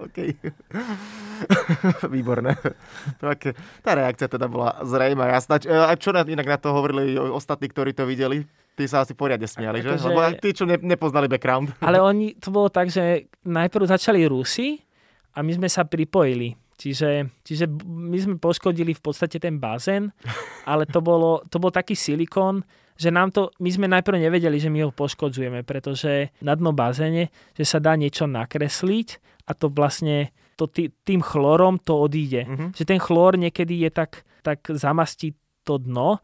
OK. 0.00 0.18
Výborné. 2.14 2.56
Tak, 3.20 3.52
tá 3.84 3.92
reakcia 3.92 4.28
teda 4.32 4.48
bola 4.48 4.80
zrejma 4.80 5.28
jasná. 5.28 5.60
A 5.60 5.92
čo 5.96 6.12
inak 6.12 6.48
na 6.48 6.56
to 6.56 6.72
hovorili 6.72 7.16
ostatní, 7.20 7.68
ktorí 7.68 7.92
to 7.92 8.08
videli? 8.08 8.48
Tí 8.72 8.88
sa 8.88 9.04
asi 9.04 9.12
poriadne 9.12 9.44
smiali, 9.44 9.84
že? 9.84 9.92
Akože... 9.92 10.08
Lebo 10.08 10.20
tí, 10.40 10.56
čo 10.56 10.64
ne, 10.64 10.80
nepoznali 10.80 11.28
background. 11.28 11.76
Ale 11.84 12.00
oni, 12.00 12.40
to 12.40 12.48
bolo 12.48 12.72
tak, 12.72 12.88
že 12.88 13.28
najprv 13.44 13.84
začali 13.84 14.24
Rusi 14.24 14.80
a 15.36 15.44
my 15.44 15.52
sme 15.52 15.68
sa 15.68 15.84
pripojili. 15.84 16.56
Čiže, 16.80 17.28
čiže 17.44 17.68
my 17.84 18.16
sme 18.16 18.36
poškodili 18.40 18.96
v 18.96 19.02
podstate 19.04 19.36
ten 19.36 19.60
bazén, 19.60 20.16
ale 20.64 20.88
to, 20.88 21.04
bolo, 21.04 21.44
to 21.52 21.60
bol 21.60 21.68
taký 21.68 21.92
silikón, 21.92 22.64
že 22.96 23.12
nám 23.12 23.32
to, 23.36 23.52
my 23.60 23.68
sme 23.68 23.84
najprv 23.88 24.16
nevedeli, 24.16 24.56
že 24.56 24.72
my 24.72 24.88
ho 24.88 24.90
poškodzujeme, 24.92 25.60
pretože 25.64 26.32
na 26.40 26.56
dno 26.56 26.72
bazéne, 26.72 27.28
že 27.52 27.64
sa 27.68 27.84
dá 27.84 27.96
niečo 28.00 28.24
nakresliť 28.24 29.20
a 29.44 29.52
to 29.52 29.68
vlastne 29.68 30.32
to 30.56 30.68
tý, 30.68 30.92
tým 31.04 31.20
chlorom 31.20 31.80
to 31.80 31.96
odíde. 31.96 32.44
Mm-hmm. 32.44 32.68
Že 32.76 32.84
ten 32.84 33.00
chlór 33.00 33.36
niekedy 33.36 33.84
je 33.84 33.90
tak, 33.92 34.24
tak 34.40 34.64
zamastí 34.72 35.36
to 35.64 35.76
dno 35.80 36.20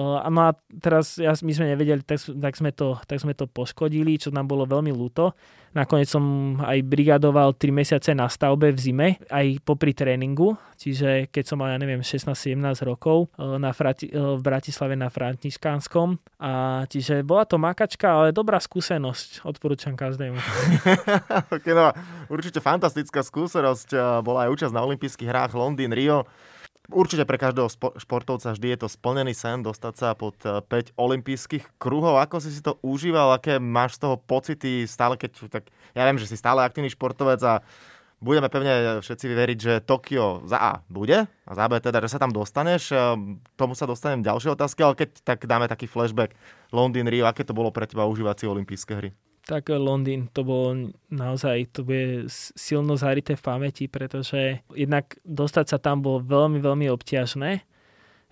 no 0.00 0.40
a 0.48 0.56
teraz 0.80 1.20
ja, 1.20 1.36
my 1.36 1.52
sme 1.52 1.76
nevedeli, 1.76 2.00
tak, 2.00 2.20
tak, 2.24 2.54
sme 2.56 2.72
to, 2.72 2.96
tak 3.04 3.20
sme 3.20 3.36
to 3.36 3.44
poškodili, 3.44 4.16
čo 4.16 4.32
nám 4.32 4.48
bolo 4.48 4.64
veľmi 4.64 4.88
ľúto. 4.88 5.36
Nakoniec 5.72 6.04
som 6.04 6.56
aj 6.60 6.84
brigadoval 6.84 7.56
3 7.56 7.72
mesiace 7.72 8.12
na 8.12 8.28
stavbe 8.28 8.76
v 8.76 8.78
zime, 8.80 9.08
aj 9.32 9.64
popri 9.64 9.96
tréningu, 9.96 10.52
čiže 10.76 11.32
keď 11.32 11.44
som 11.48 11.56
mal, 11.64 11.72
ja 11.72 11.80
neviem, 11.80 12.04
16-17 12.04 12.60
rokov 12.84 13.32
na 13.40 13.72
Frati, 13.72 14.12
v 14.12 14.40
Bratislave 14.44 15.00
na 15.00 15.08
Františkánskom. 15.08 16.20
A 16.44 16.84
čiže 16.92 17.24
bola 17.24 17.48
to 17.48 17.56
makačka, 17.56 18.20
ale 18.20 18.36
dobrá 18.36 18.60
skúsenosť, 18.60 19.48
odporúčam 19.48 19.96
každému. 19.96 20.36
okay, 21.56 21.72
no, 21.72 21.88
určite 22.28 22.60
fantastická 22.60 23.24
skúsenosť, 23.24 24.20
bola 24.20 24.48
aj 24.48 24.52
účasť 24.52 24.74
na 24.76 24.84
olympijských 24.84 25.28
hrách 25.32 25.56
Londýn, 25.56 25.96
Rio. 25.96 26.28
Určite 26.90 27.22
pre 27.22 27.38
každého 27.38 27.70
športovca 27.94 28.58
vždy 28.58 28.74
je 28.74 28.78
to 28.82 28.88
splnený 28.90 29.38
sen 29.38 29.62
dostať 29.62 29.94
sa 29.94 30.08
pod 30.18 30.34
5 30.42 30.66
eh, 30.66 30.90
olympijských 30.98 31.78
kruhov. 31.78 32.18
Ako 32.18 32.42
si 32.42 32.50
si 32.50 32.58
to 32.58 32.74
užíval? 32.82 33.38
Aké 33.38 33.62
máš 33.62 34.02
z 34.02 34.08
toho 34.08 34.16
pocity 34.18 34.82
stále, 34.90 35.14
keď... 35.14 35.46
Tak, 35.46 35.70
ja 35.94 36.02
viem, 36.10 36.18
že 36.18 36.26
si 36.26 36.34
stále 36.34 36.58
aktívny 36.66 36.90
športovec 36.90 37.38
a 37.46 37.62
budeme 38.18 38.50
pevne 38.50 38.98
všetci 38.98 39.26
veriť, 39.30 39.58
že 39.62 39.74
Tokio 39.86 40.42
za 40.42 40.58
A 40.58 40.72
bude 40.90 41.30
a 41.30 41.52
za 41.54 41.70
B 41.70 41.78
teda, 41.78 42.02
že 42.02 42.10
sa 42.10 42.18
tam 42.18 42.34
dostaneš. 42.34 42.90
Eh, 42.90 42.98
tomu 43.54 43.78
sa 43.78 43.86
dostanem 43.86 44.26
ďalšie 44.26 44.50
otázky, 44.50 44.82
ale 44.82 44.98
keď 44.98 45.22
tak 45.22 45.46
dáme 45.46 45.70
taký 45.70 45.86
flashback 45.86 46.34
Londýn, 46.74 47.06
Rio, 47.06 47.30
aké 47.30 47.46
to 47.46 47.54
bolo 47.54 47.70
pre 47.70 47.86
teba 47.86 48.10
užívať 48.10 48.42
si 48.42 48.44
olympijské 48.50 48.92
hry? 48.98 49.10
Tak 49.42 49.74
Londýn 49.74 50.30
to 50.30 50.46
bolo 50.46 50.94
naozaj, 51.10 51.74
to 51.74 51.82
bude 51.82 52.30
silno 52.54 52.94
zarité 52.94 53.34
v 53.34 53.42
pamäti, 53.42 53.84
pretože 53.90 54.62
jednak 54.70 55.18
dostať 55.26 55.66
sa 55.66 55.78
tam 55.82 55.98
bolo 55.98 56.22
veľmi, 56.22 56.62
veľmi 56.62 56.86
obťažné. 56.94 57.66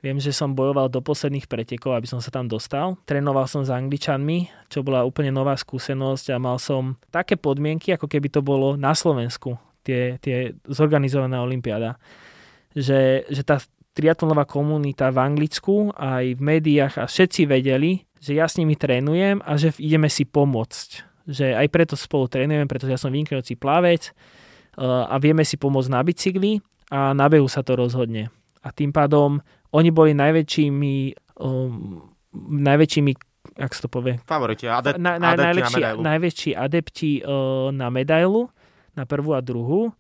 Viem, 0.01 0.16
že 0.16 0.33
som 0.33 0.57
bojoval 0.57 0.88
do 0.88 1.05
posledných 1.05 1.44
pretekov, 1.44 1.92
aby 1.92 2.09
som 2.09 2.25
sa 2.25 2.33
tam 2.33 2.49
dostal. 2.49 2.96
Trénoval 3.05 3.44
som 3.44 3.61
s 3.61 3.68
Angličanmi, 3.68 4.49
čo 4.73 4.81
bola 4.81 5.05
úplne 5.05 5.29
nová 5.29 5.53
skúsenosť 5.53 6.33
a 6.33 6.40
mal 6.40 6.57
som 6.57 6.96
také 7.12 7.37
podmienky, 7.37 7.92
ako 7.92 8.09
keby 8.09 8.33
to 8.33 8.40
bolo 8.40 8.81
na 8.81 8.96
Slovensku, 8.96 9.61
tie, 9.85 10.16
tie 10.25 10.57
zorganizovaná 10.64 11.44
olimpiáda. 11.44 12.01
Že, 12.73 13.29
že 13.29 13.42
tá 13.44 13.61
triatlonová 13.92 14.49
komunita 14.49 15.12
v 15.12 15.20
Anglicku 15.20 15.92
aj 15.92 16.38
v 16.38 16.40
médiách 16.40 16.96
a 16.96 17.05
všetci 17.05 17.44
vedeli, 17.44 18.01
že 18.20 18.37
ja 18.37 18.44
s 18.44 18.61
nimi 18.61 18.76
trénujem 18.76 19.40
a 19.40 19.56
že 19.56 19.72
ideme 19.80 20.12
si 20.12 20.28
pomôcť. 20.28 20.88
Že 21.24 21.56
aj 21.56 21.66
preto 21.72 21.94
spolu 21.96 22.28
trénujem, 22.28 22.68
pretože 22.68 22.92
ja 22.92 23.00
som 23.00 23.09
vynikajúci 23.09 23.56
plavec 23.56 24.12
uh, 24.76 25.09
a 25.09 25.16
vieme 25.16 25.42
si 25.42 25.56
pomôcť 25.56 25.88
na 25.88 26.04
bicykli 26.04 26.61
a 26.92 27.16
na 27.16 27.26
behu 27.33 27.48
sa 27.48 27.64
to 27.64 27.74
rozhodne. 27.74 28.28
A 28.61 28.68
tým 28.76 28.92
pádom 28.92 29.40
oni 29.72 29.88
boli 29.88 30.12
najväčšími, 30.12 30.94
um, 31.40 32.04
najväčšími 32.37 33.12
ak 33.56 33.72
sa 33.72 33.88
to 33.88 33.90
povie? 33.90 34.20
Favoriti, 34.28 34.68
adep- 34.68 35.00
na, 35.00 35.16
na, 35.16 35.33
adepti 35.33 35.48
najväčší, 35.48 35.72
na 35.72 35.80
medailu. 35.80 36.00
Najväčší 36.04 36.50
adepti 36.52 37.11
uh, 37.24 37.68
na 37.72 37.88
medailu, 37.88 38.42
na 38.92 39.04
prvú 39.09 39.33
a 39.33 39.40
druhú. 39.40 39.96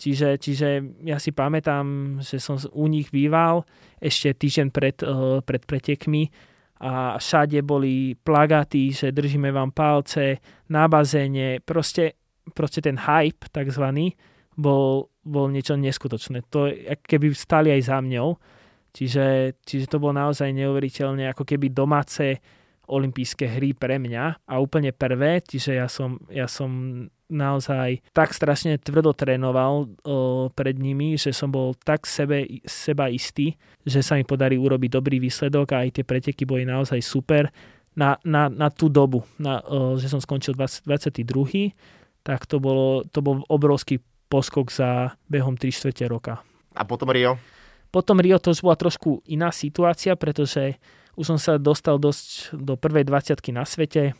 Čiže, 0.00 0.40
čiže 0.40 0.68
ja 1.04 1.20
si 1.20 1.30
pamätám, 1.30 2.18
že 2.24 2.40
som 2.40 2.56
u 2.56 2.88
nich 2.88 3.12
býval 3.12 3.68
ešte 4.00 4.32
týždeň 4.32 4.66
pred, 4.72 4.96
uh, 5.04 5.38
pred 5.44 5.62
pretekmi 5.62 6.32
a 6.80 7.20
všade 7.20 7.60
boli 7.60 8.16
plagaty, 8.16 8.88
že 8.88 9.12
držíme 9.12 9.52
vám 9.52 9.70
palce 9.76 10.40
na 10.72 10.88
bazéne. 10.88 11.60
Proste, 11.60 12.16
proste 12.56 12.80
ten 12.80 12.96
hype 12.96 13.52
takzvaný 13.52 14.16
bol, 14.56 15.12
bol 15.20 15.52
niečo 15.52 15.76
neskutočné. 15.76 16.48
To 16.48 16.72
keby 17.04 17.36
stali 17.36 17.68
aj 17.68 17.82
za 17.84 17.98
mňou. 18.00 18.28
Čiže, 18.90 19.60
čiže 19.62 19.86
to 19.86 20.02
bolo 20.02 20.18
naozaj 20.18 20.50
neuveriteľne 20.50 21.30
ako 21.30 21.46
keby 21.46 21.70
domáce 21.70 22.42
olympijské 22.90 23.46
hry 23.46 23.70
pre 23.70 24.02
mňa 24.02 24.50
a 24.50 24.54
úplne 24.58 24.90
prvé, 24.90 25.38
čiže 25.46 25.78
ja 25.78 25.86
som, 25.86 26.18
ja 26.26 26.50
som 26.50 27.06
naozaj 27.30 28.02
tak 28.12 28.34
strašne 28.34 28.76
tvrdo 28.76 29.14
trénoval 29.14 29.86
o, 29.86 29.86
pred 30.50 30.76
nimi, 30.76 31.14
že 31.14 31.30
som 31.30 31.48
bol 31.48 31.72
tak 31.78 32.04
sebe, 32.04 32.60
seba 32.66 33.06
istý, 33.08 33.54
že 33.86 34.02
sa 34.02 34.18
mi 34.18 34.26
podarí 34.26 34.58
urobiť 34.58 34.90
dobrý 34.90 35.16
výsledok 35.22 35.72
a 35.72 35.86
aj 35.86 36.02
tie 36.02 36.04
preteky 36.04 36.42
boli 36.44 36.66
naozaj 36.66 37.00
super. 37.00 37.48
na, 37.96 38.16
na, 38.22 38.46
na 38.46 38.70
tú 38.70 38.86
dobu, 38.86 39.26
na, 39.36 39.60
že 39.98 40.06
som 40.06 40.22
skončil 40.22 40.54
20, 40.54 40.86
22. 40.86 41.74
tak 42.22 42.46
to, 42.46 42.62
bolo, 42.62 43.02
to 43.10 43.18
bol 43.20 43.42
obrovský 43.50 43.98
poskok 44.30 44.70
za 44.70 45.18
behom 45.26 45.58
3 45.58 45.74
čtvrte 45.74 46.06
roka. 46.06 46.38
A 46.78 46.86
potom 46.86 47.10
Rio? 47.10 47.34
Potom 47.90 48.22
Rio 48.22 48.38
to 48.38 48.54
už 48.54 48.62
bola 48.62 48.78
trošku 48.78 49.26
iná 49.26 49.50
situácia, 49.50 50.14
pretože 50.14 50.78
už 51.18 51.34
som 51.34 51.38
sa 51.38 51.58
dostal 51.58 51.98
dosť 51.98 52.54
do 52.54 52.78
prvej 52.78 53.02
20 53.10 53.42
na 53.50 53.66
svete, 53.66 54.14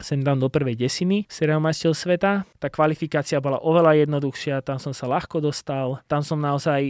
sem 0.00 0.22
dám 0.22 0.38
do 0.38 0.48
prvej 0.48 0.78
desiny 0.78 1.26
seriál 1.30 1.62
majsteľ 1.62 1.92
sveta. 1.94 2.46
Tá 2.58 2.68
kvalifikácia 2.70 3.42
bola 3.42 3.62
oveľa 3.62 4.04
jednoduchšia, 4.06 4.64
tam 4.64 4.78
som 4.78 4.94
sa 4.94 5.10
ľahko 5.10 5.42
dostal, 5.42 6.00
tam 6.06 6.22
som 6.22 6.38
naozaj 6.38 6.80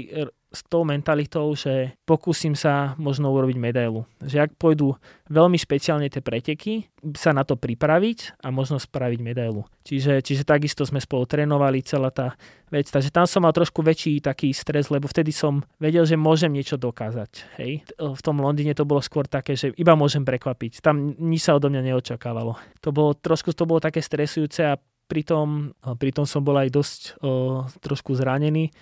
s 0.49 0.65
tou 0.65 0.81
mentalitou, 0.81 1.53
že 1.53 1.93
pokúsim 2.09 2.57
sa 2.57 2.97
možno 2.97 3.29
urobiť 3.29 3.57
medailu. 3.61 4.09
Že 4.25 4.49
ak 4.49 4.51
pôjdu 4.57 4.97
veľmi 5.29 5.61
špeciálne 5.61 6.09
tie 6.09 6.25
preteky, 6.25 6.89
sa 7.13 7.37
na 7.37 7.45
to 7.45 7.61
pripraviť 7.61 8.41
a 8.41 8.49
možno 8.49 8.81
spraviť 8.81 9.21
medailu. 9.21 9.69
Čiže, 9.85 10.25
čiže 10.25 10.49
takisto 10.49 10.89
sme 10.89 11.05
spolu 11.05 11.29
trénovali 11.29 11.85
celá 11.85 12.09
tá 12.09 12.33
vec. 12.73 12.89
Takže 12.89 13.13
tam 13.13 13.29
som 13.29 13.45
mal 13.45 13.53
trošku 13.53 13.85
väčší 13.85 14.25
taký 14.25 14.57
stres, 14.57 14.89
lebo 14.89 15.05
vtedy 15.05 15.37
som 15.37 15.61
vedel, 15.77 16.09
že 16.09 16.17
môžem 16.17 16.49
niečo 16.49 16.81
dokázať. 16.81 17.61
Hej? 17.61 17.85
V 18.01 18.21
tom 18.25 18.41
Londýne 18.41 18.73
to 18.73 18.89
bolo 18.89 19.05
skôr 19.05 19.29
také, 19.29 19.53
že 19.53 19.77
iba 19.77 19.93
môžem 19.93 20.25
prekvapiť. 20.25 20.81
Tam 20.81 21.13
nič 21.13 21.45
sa 21.45 21.61
odo 21.61 21.69
mňa 21.69 21.93
neočakávalo. 21.93 22.57
To 22.81 22.89
bolo 22.89 23.13
trošku 23.13 23.53
to 23.53 23.69
bolo 23.69 23.85
také 23.85 24.01
stresujúce 24.01 24.65
a 24.65 24.81
pritom, 25.09 25.73
pritom 26.01 26.29
som 26.29 26.45
bol 26.45 26.57
aj 26.57 26.69
dosť 26.73 27.01
o, 27.25 27.65
trošku 27.81 28.13
zranený 28.17 28.73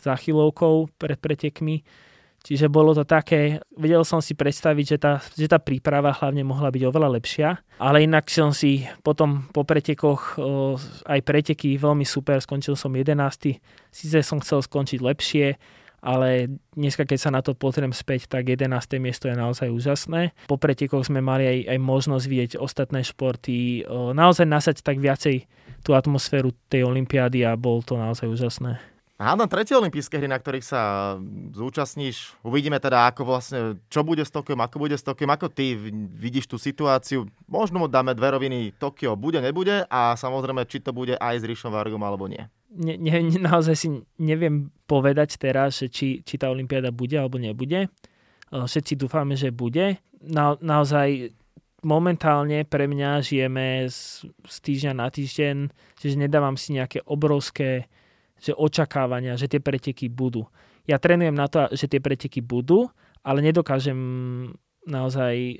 záchylovkou 0.00 0.88
pred 0.96 1.18
pretekmi. 1.18 1.82
Čiže 2.46 2.70
bolo 2.70 2.94
to 2.94 3.02
také, 3.02 3.58
vedel 3.74 4.06
som 4.06 4.22
si 4.22 4.38
predstaviť, 4.38 4.84
že 4.86 4.98
tá, 5.02 5.18
že 5.18 5.50
tá 5.50 5.58
príprava 5.58 6.14
hlavne 6.14 6.46
mohla 6.46 6.70
byť 6.70 6.82
oveľa 6.86 7.18
lepšia, 7.18 7.58
ale 7.82 8.06
inak 8.06 8.30
som 8.30 8.54
si 8.54 8.86
potom 9.02 9.50
po 9.50 9.66
pretekoch 9.66 10.38
o, 10.38 10.78
aj 11.10 11.26
preteky 11.26 11.74
veľmi 11.74 12.06
super, 12.06 12.38
skončil 12.38 12.78
som 12.78 12.94
11. 12.94 13.18
Sice 13.90 14.18
som 14.22 14.38
chcel 14.38 14.62
skončiť 14.62 15.02
lepšie, 15.02 15.58
ale 16.06 16.54
dneska, 16.78 17.02
keď 17.02 17.18
sa 17.18 17.34
na 17.34 17.42
to 17.42 17.50
potrebujem 17.58 17.90
späť, 17.90 18.30
tak 18.30 18.46
11. 18.46 18.70
miesto 19.02 19.26
je 19.26 19.34
naozaj 19.34 19.66
úžasné. 19.66 20.30
Po 20.46 20.54
pretekoch 20.54 21.02
sme 21.02 21.18
mali 21.18 21.50
aj, 21.50 21.58
aj 21.74 21.78
možnosť 21.82 22.24
vidieť 22.30 22.52
ostatné 22.62 23.02
športy, 23.02 23.82
o, 23.90 24.14
naozaj 24.14 24.46
nasať 24.46 24.86
tak 24.86 25.02
viacej 25.02 25.50
tú 25.82 25.98
atmosféru 25.98 26.54
tej 26.70 26.86
olympiády 26.86 27.42
a 27.42 27.58
bol 27.58 27.82
to 27.82 27.98
naozaj 27.98 28.30
úžasné. 28.30 28.95
Hádam 29.16 29.48
tretie 29.48 29.72
olympijské 29.72 30.20
hry, 30.20 30.28
na 30.28 30.36
ktorých 30.36 30.60
sa 30.60 31.16
zúčastníš. 31.56 32.36
Uvidíme 32.44 32.76
teda, 32.76 33.08
ako 33.08 33.24
vlastne, 33.24 33.80
čo 33.88 34.04
bude 34.04 34.20
s 34.20 34.28
Tokiom, 34.28 34.60
ako 34.60 34.76
bude 34.76 34.92
s 34.92 35.00
Tokiom, 35.00 35.32
ako 35.32 35.48
ty 35.48 35.72
vidíš 36.20 36.52
tú 36.52 36.60
situáciu. 36.60 37.24
Možno 37.48 37.80
mu 37.80 37.88
dáme 37.88 38.12
dve 38.12 38.36
roviny, 38.36 38.76
Tokio 38.76 39.16
bude, 39.16 39.40
nebude 39.40 39.88
a 39.88 40.12
samozrejme, 40.20 40.68
či 40.68 40.84
to 40.84 40.92
bude 40.92 41.16
aj 41.16 41.40
s 41.40 41.48
Ríšom 41.48 41.72
Vargom 41.72 42.04
alebo 42.04 42.28
nie. 42.28 42.44
Ne, 42.76 43.00
ne, 43.00 43.24
naozaj 43.40 43.74
si 43.80 43.88
neviem 44.20 44.68
povedať 44.84 45.40
teraz, 45.40 45.80
či, 45.80 46.20
či 46.20 46.34
tá 46.36 46.52
olympiáda 46.52 46.92
bude 46.92 47.16
alebo 47.16 47.40
nebude. 47.40 47.88
Všetci 48.52 49.00
dúfame, 49.00 49.32
že 49.32 49.48
bude. 49.48 49.96
Na, 50.20 50.60
naozaj 50.60 51.32
momentálne 51.80 52.68
pre 52.68 52.84
mňa 52.84 53.24
žijeme 53.24 53.88
z, 53.88 54.28
z 54.28 54.56
týždňa 54.60 54.92
na 54.92 55.08
týždeň, 55.08 55.72
čiže 56.04 56.20
nedávam 56.20 56.60
si 56.60 56.76
nejaké 56.76 57.00
obrovské 57.08 57.88
že 58.40 58.52
očakávania, 58.52 59.38
že 59.40 59.48
tie 59.48 59.60
preteky 59.60 60.12
budú. 60.12 60.44
Ja 60.86 61.00
trénujem 61.00 61.34
na 61.34 61.50
to, 61.50 61.66
že 61.72 61.90
tie 61.90 61.98
preteky 61.98 62.44
budú, 62.44 62.86
ale 63.26 63.42
nedokážem 63.42 63.98
naozaj 64.86 65.34
e, 65.34 65.56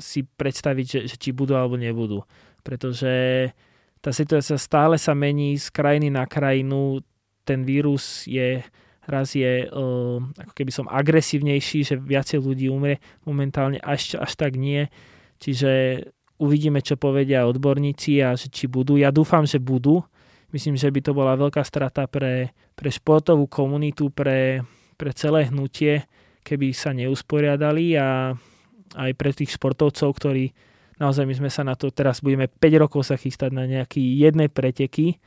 si 0.00 0.24
predstaviť, 0.24 0.86
že, 0.88 1.00
že 1.04 1.16
či 1.20 1.36
budú 1.36 1.52
alebo 1.52 1.76
nebudú. 1.76 2.24
Pretože 2.64 3.12
tá 4.00 4.14
situácia 4.14 4.56
stále 4.56 4.96
sa 4.96 5.12
mení 5.12 5.60
z 5.60 5.68
krajiny 5.68 6.08
na 6.08 6.24
krajinu. 6.24 7.04
Ten 7.44 7.66
vírus 7.66 8.24
je 8.24 8.64
raz 9.08 9.32
je 9.32 9.64
uh, 9.64 10.20
ako 10.20 10.52
keby 10.52 10.68
som 10.68 10.84
agresívnejší, 10.84 11.80
že 11.80 11.96
viacej 11.96 12.44
ľudí 12.44 12.68
umrie, 12.68 13.00
momentálne 13.24 13.80
až, 13.80 14.20
až 14.20 14.36
tak 14.36 14.60
nie. 14.60 14.92
Čiže 15.40 16.04
uvidíme, 16.36 16.84
čo 16.84 17.00
povedia 17.00 17.48
odborníci 17.48 18.20
a 18.20 18.36
že 18.36 18.52
či 18.52 18.68
budú. 18.68 19.00
Ja 19.00 19.08
dúfam, 19.08 19.48
že 19.48 19.58
budú, 19.58 20.04
Myslím, 20.48 20.80
že 20.80 20.88
by 20.88 21.00
to 21.04 21.12
bola 21.12 21.36
veľká 21.36 21.60
strata 21.60 22.08
pre, 22.08 22.56
pre 22.72 22.88
športovú 22.88 23.44
komunitu, 23.48 24.08
pre, 24.08 24.64
pre 24.96 25.12
celé 25.12 25.52
hnutie, 25.52 26.08
keby 26.40 26.72
sa 26.72 26.96
neusporiadali 26.96 28.00
a 28.00 28.32
aj 28.96 29.10
pre 29.12 29.30
tých 29.36 29.60
športovcov, 29.60 30.08
ktorí 30.16 30.56
naozaj 30.96 31.28
my 31.28 31.34
sme 31.36 31.50
sa 31.52 31.62
na 31.68 31.76
to, 31.76 31.92
teraz 31.92 32.24
budeme 32.24 32.48
5 32.48 32.82
rokov 32.82 33.04
sa 33.04 33.20
chystať 33.20 33.52
na 33.52 33.68
nejaký 33.68 34.00
jedné 34.00 34.48
preteky 34.48 35.20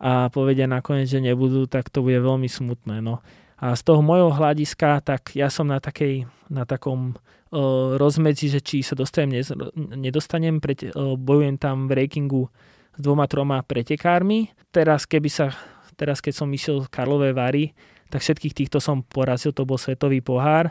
a 0.00 0.32
povedia 0.32 0.64
nakoniec, 0.64 1.06
že 1.06 1.22
nebudú, 1.22 1.68
tak 1.70 1.92
to 1.92 2.02
bude 2.02 2.18
veľmi 2.18 2.48
smutné. 2.50 3.04
No. 3.04 3.22
A 3.60 3.78
z 3.78 3.82
toho 3.86 4.02
môjho 4.02 4.34
hľadiska, 4.34 5.04
tak 5.06 5.36
ja 5.38 5.48
som 5.48 5.70
na, 5.70 5.78
takej, 5.78 6.26
na 6.50 6.66
takom 6.66 7.14
uh, 7.14 7.94
rozmedzi, 7.96 8.50
že 8.58 8.60
či 8.60 8.82
sa 8.82 8.98
dostanem, 8.98 9.40
nedostanem, 9.76 10.58
pre, 10.58 10.74
uh, 10.74 11.14
bojujem 11.14 11.56
tam 11.56 11.86
v 11.86 12.04
rankingu 12.04 12.50
s 12.94 13.00
dvoma, 13.00 13.26
troma 13.26 13.60
pretekármi. 13.66 14.54
Teraz, 14.70 15.06
keby 15.06 15.30
sa, 15.30 15.50
teraz 15.98 16.22
keď 16.22 16.34
som 16.34 16.48
išiel 16.50 16.86
Karlové 16.86 17.34
Vary, 17.34 17.74
tak 18.10 18.22
všetkých 18.22 18.54
týchto 18.54 18.78
som 18.78 19.02
porazil, 19.02 19.50
to 19.50 19.66
bol 19.66 19.74
svetový 19.74 20.22
pohár, 20.22 20.70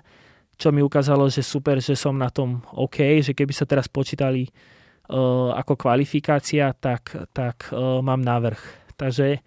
čo 0.55 0.71
mi 0.71 0.79
ukázalo, 0.79 1.27
že 1.27 1.43
super, 1.43 1.83
že 1.83 1.97
som 1.97 2.15
na 2.15 2.31
tom 2.31 2.63
OK, 2.71 3.19
že 3.19 3.36
keby 3.36 3.51
sa 3.51 3.67
teraz 3.67 3.91
počítali 3.91 4.47
uh, 4.47 5.51
ako 5.57 5.75
kvalifikácia, 5.75 6.71
tak, 6.77 7.12
tak 7.36 7.67
uh, 7.73 7.99
mám 7.99 8.23
návrh. 8.23 8.59
Takže 8.95 9.43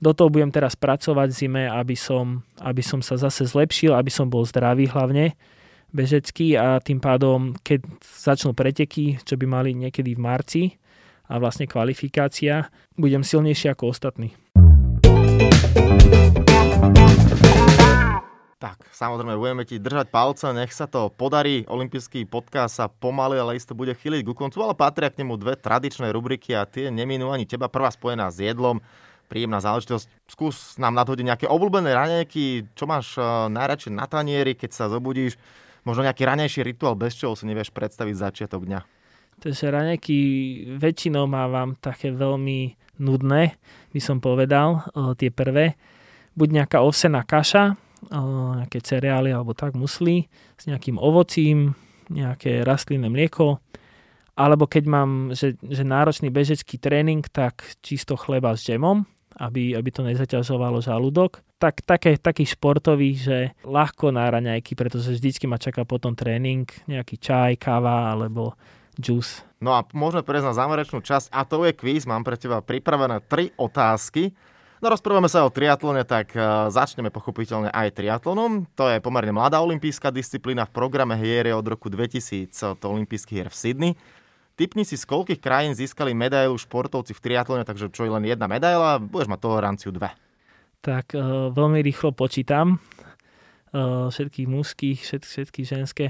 do 0.00 0.12
toho 0.12 0.28
budem 0.32 0.52
teraz 0.52 0.74
pracovať 0.74 1.28
v 1.32 1.38
zime, 1.38 1.64
aby 1.68 1.96
som, 1.96 2.44
aby 2.60 2.82
som 2.84 3.00
sa 3.04 3.16
zase 3.20 3.46
zlepšil, 3.46 3.92
aby 3.94 4.10
som 4.12 4.26
bol 4.28 4.42
zdravý 4.44 4.88
hlavne 4.88 5.36
bežecký 5.92 6.56
a 6.56 6.80
tým 6.80 7.02
pádom, 7.02 7.54
keď 7.60 7.84
začnú 8.00 8.54
preteky, 8.54 9.18
čo 9.20 9.34
by 9.36 9.46
mali 9.46 9.70
niekedy 9.74 10.14
v 10.16 10.20
marci, 10.22 10.62
a 11.30 11.38
vlastne 11.38 11.70
kvalifikácia, 11.70 12.66
budem 12.98 13.22
silnejší 13.22 13.70
ako 13.70 13.94
ostatní. 13.94 14.34
Tak, 18.60 18.76
samozrejme, 18.92 19.40
budeme 19.40 19.64
ti 19.64 19.80
držať 19.80 20.12
palce, 20.12 20.52
nech 20.52 20.74
sa 20.76 20.84
to 20.84 21.08
podarí. 21.08 21.64
Olympijský 21.64 22.28
podcast 22.28 22.76
sa 22.76 22.92
pomaly, 22.92 23.40
ale 23.40 23.56
isto 23.56 23.72
bude 23.72 23.96
chyliť 23.96 24.20
ku 24.26 24.36
koncu, 24.36 24.60
ale 24.60 24.76
patria 24.76 25.08
k 25.08 25.24
nemu 25.24 25.40
dve 25.40 25.56
tradičné 25.56 26.12
rubriky 26.12 26.52
a 26.52 26.68
tie 26.68 26.92
neminú 26.92 27.32
ani 27.32 27.48
teba. 27.48 27.72
Prvá 27.72 27.88
spojená 27.88 28.28
s 28.28 28.44
jedlom, 28.44 28.84
príjemná 29.32 29.64
záležitosť. 29.64 30.04
Skús 30.28 30.76
nám 30.76 30.92
nadhodiť 30.92 31.24
nejaké 31.24 31.46
obľúbené 31.48 31.88
raňajky, 31.88 32.76
čo 32.76 32.84
máš 32.84 33.16
eh, 33.16 33.24
najradšej 33.48 33.96
na 33.96 34.04
tanieri, 34.04 34.52
keď 34.52 34.70
sa 34.76 34.92
zobudíš. 34.92 35.40
Možno 35.88 36.04
nejaký 36.04 36.28
ranejší 36.28 36.60
rituál, 36.60 37.00
bez 37.00 37.16
čoho 37.16 37.32
si 37.32 37.48
nevieš 37.48 37.72
predstaviť 37.72 38.12
začiatok 38.12 38.68
dňa. 38.68 38.99
Takže 39.40 39.72
raňajky 39.72 40.18
väčšinou 40.76 41.24
mávam 41.24 41.72
také 41.80 42.12
veľmi 42.12 42.76
nudné, 43.00 43.56
by 43.96 44.00
som 44.00 44.20
povedal, 44.20 44.84
o, 44.92 45.16
tie 45.16 45.32
prvé. 45.32 45.80
Buď 46.36 46.62
nejaká 46.62 46.84
ovsená 46.84 47.24
kaša, 47.24 47.72
o, 48.12 48.20
nejaké 48.60 48.84
cereály 48.84 49.32
alebo 49.32 49.56
tak 49.56 49.72
musli 49.72 50.28
s 50.60 50.68
nejakým 50.68 51.00
ovocím, 51.00 51.72
nejaké 52.12 52.60
rastlinné 52.68 53.08
mlieko, 53.08 53.64
alebo 54.36 54.68
keď 54.68 54.84
mám 54.84 55.10
že, 55.32 55.56
že 55.60 55.88
náročný 55.88 56.28
bežecký 56.28 56.76
tréning, 56.76 57.24
tak 57.24 57.64
čisto 57.80 58.20
chleba 58.20 58.52
s 58.52 58.64
džemom, 58.68 59.08
aby, 59.40 59.72
aby 59.72 59.88
to 59.88 60.04
nezaťažovalo 60.04 60.84
žalúdok. 60.84 61.40
Tak, 61.60 61.84
také, 61.84 62.16
taký 62.16 62.48
športový, 62.48 63.16
že 63.16 63.38
ľahko 63.64 64.12
na 64.12 64.28
raňajky, 64.32 64.72
pretože 64.72 65.16
vždycky 65.16 65.44
ma 65.44 65.60
čaká 65.60 65.84
potom 65.84 66.16
tréning, 66.16 66.64
nejaký 66.88 67.20
čaj, 67.20 67.60
káva 67.60 68.16
alebo 68.16 68.56
juice. 68.98 69.46
No 69.60 69.76
a 69.76 69.84
môžeme 69.92 70.24
prejsť 70.24 70.46
na 70.50 70.54
záverečnú 70.56 70.98
časť 71.04 71.28
a 71.30 71.44
to 71.44 71.68
je 71.68 71.76
quiz. 71.76 72.08
Mám 72.08 72.24
pre 72.24 72.40
teba 72.40 72.64
pripravené 72.64 73.20
tri 73.28 73.52
otázky. 73.60 74.32
No 74.80 74.88
rozprávame 74.88 75.28
sa 75.28 75.44
o 75.44 75.52
triatlone, 75.52 76.08
tak 76.08 76.32
uh, 76.32 76.72
začneme 76.72 77.12
pochopiteľne 77.12 77.68
aj 77.68 78.00
triatlonom. 78.00 78.64
To 78.80 78.88
je 78.88 78.96
pomerne 79.04 79.36
mladá 79.36 79.60
olimpijská 79.60 80.08
disciplína 80.08 80.64
v 80.64 80.72
programe 80.72 81.20
hier 81.20 81.44
je 81.44 81.52
od 81.52 81.66
roku 81.68 81.92
2000, 81.92 82.80
to 82.80 82.84
olimpijských 82.88 83.36
hier 83.44 83.50
v 83.52 83.56
Sydney. 83.60 83.92
Typni 84.56 84.88
si, 84.88 84.96
z 84.96 85.04
koľkých 85.04 85.40
krajín 85.40 85.76
získali 85.76 86.16
medailu 86.16 86.56
športovci 86.56 87.12
v 87.12 87.20
triatlone, 87.20 87.64
takže 87.68 87.92
čo 87.92 88.08
je 88.08 88.12
len 88.12 88.24
jedna 88.24 88.48
medaila, 88.48 88.96
budeš 88.96 89.28
mať 89.28 89.40
toleranciu 89.44 89.92
dve. 89.92 90.16
Tak 90.80 91.12
uh, 91.12 91.52
veľmi 91.52 91.84
rýchlo 91.84 92.16
počítam 92.16 92.80
všetkých 93.70 94.48
mužských, 94.50 94.98
všetky, 94.98 95.28
všetky 95.30 95.60
ženské 95.62 96.06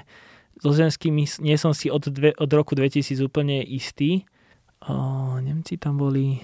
so 0.61 0.71
ženskými 0.77 1.25
nie 1.41 1.57
som 1.57 1.73
si 1.73 1.89
od, 1.89 2.05
dve, 2.13 2.37
od 2.37 2.51
roku 2.53 2.77
2000 2.77 3.17
úplne 3.25 3.65
istý. 3.65 4.29
O, 4.85 5.37
Nemci 5.41 5.81
tam 5.81 5.97
boli 5.97 6.41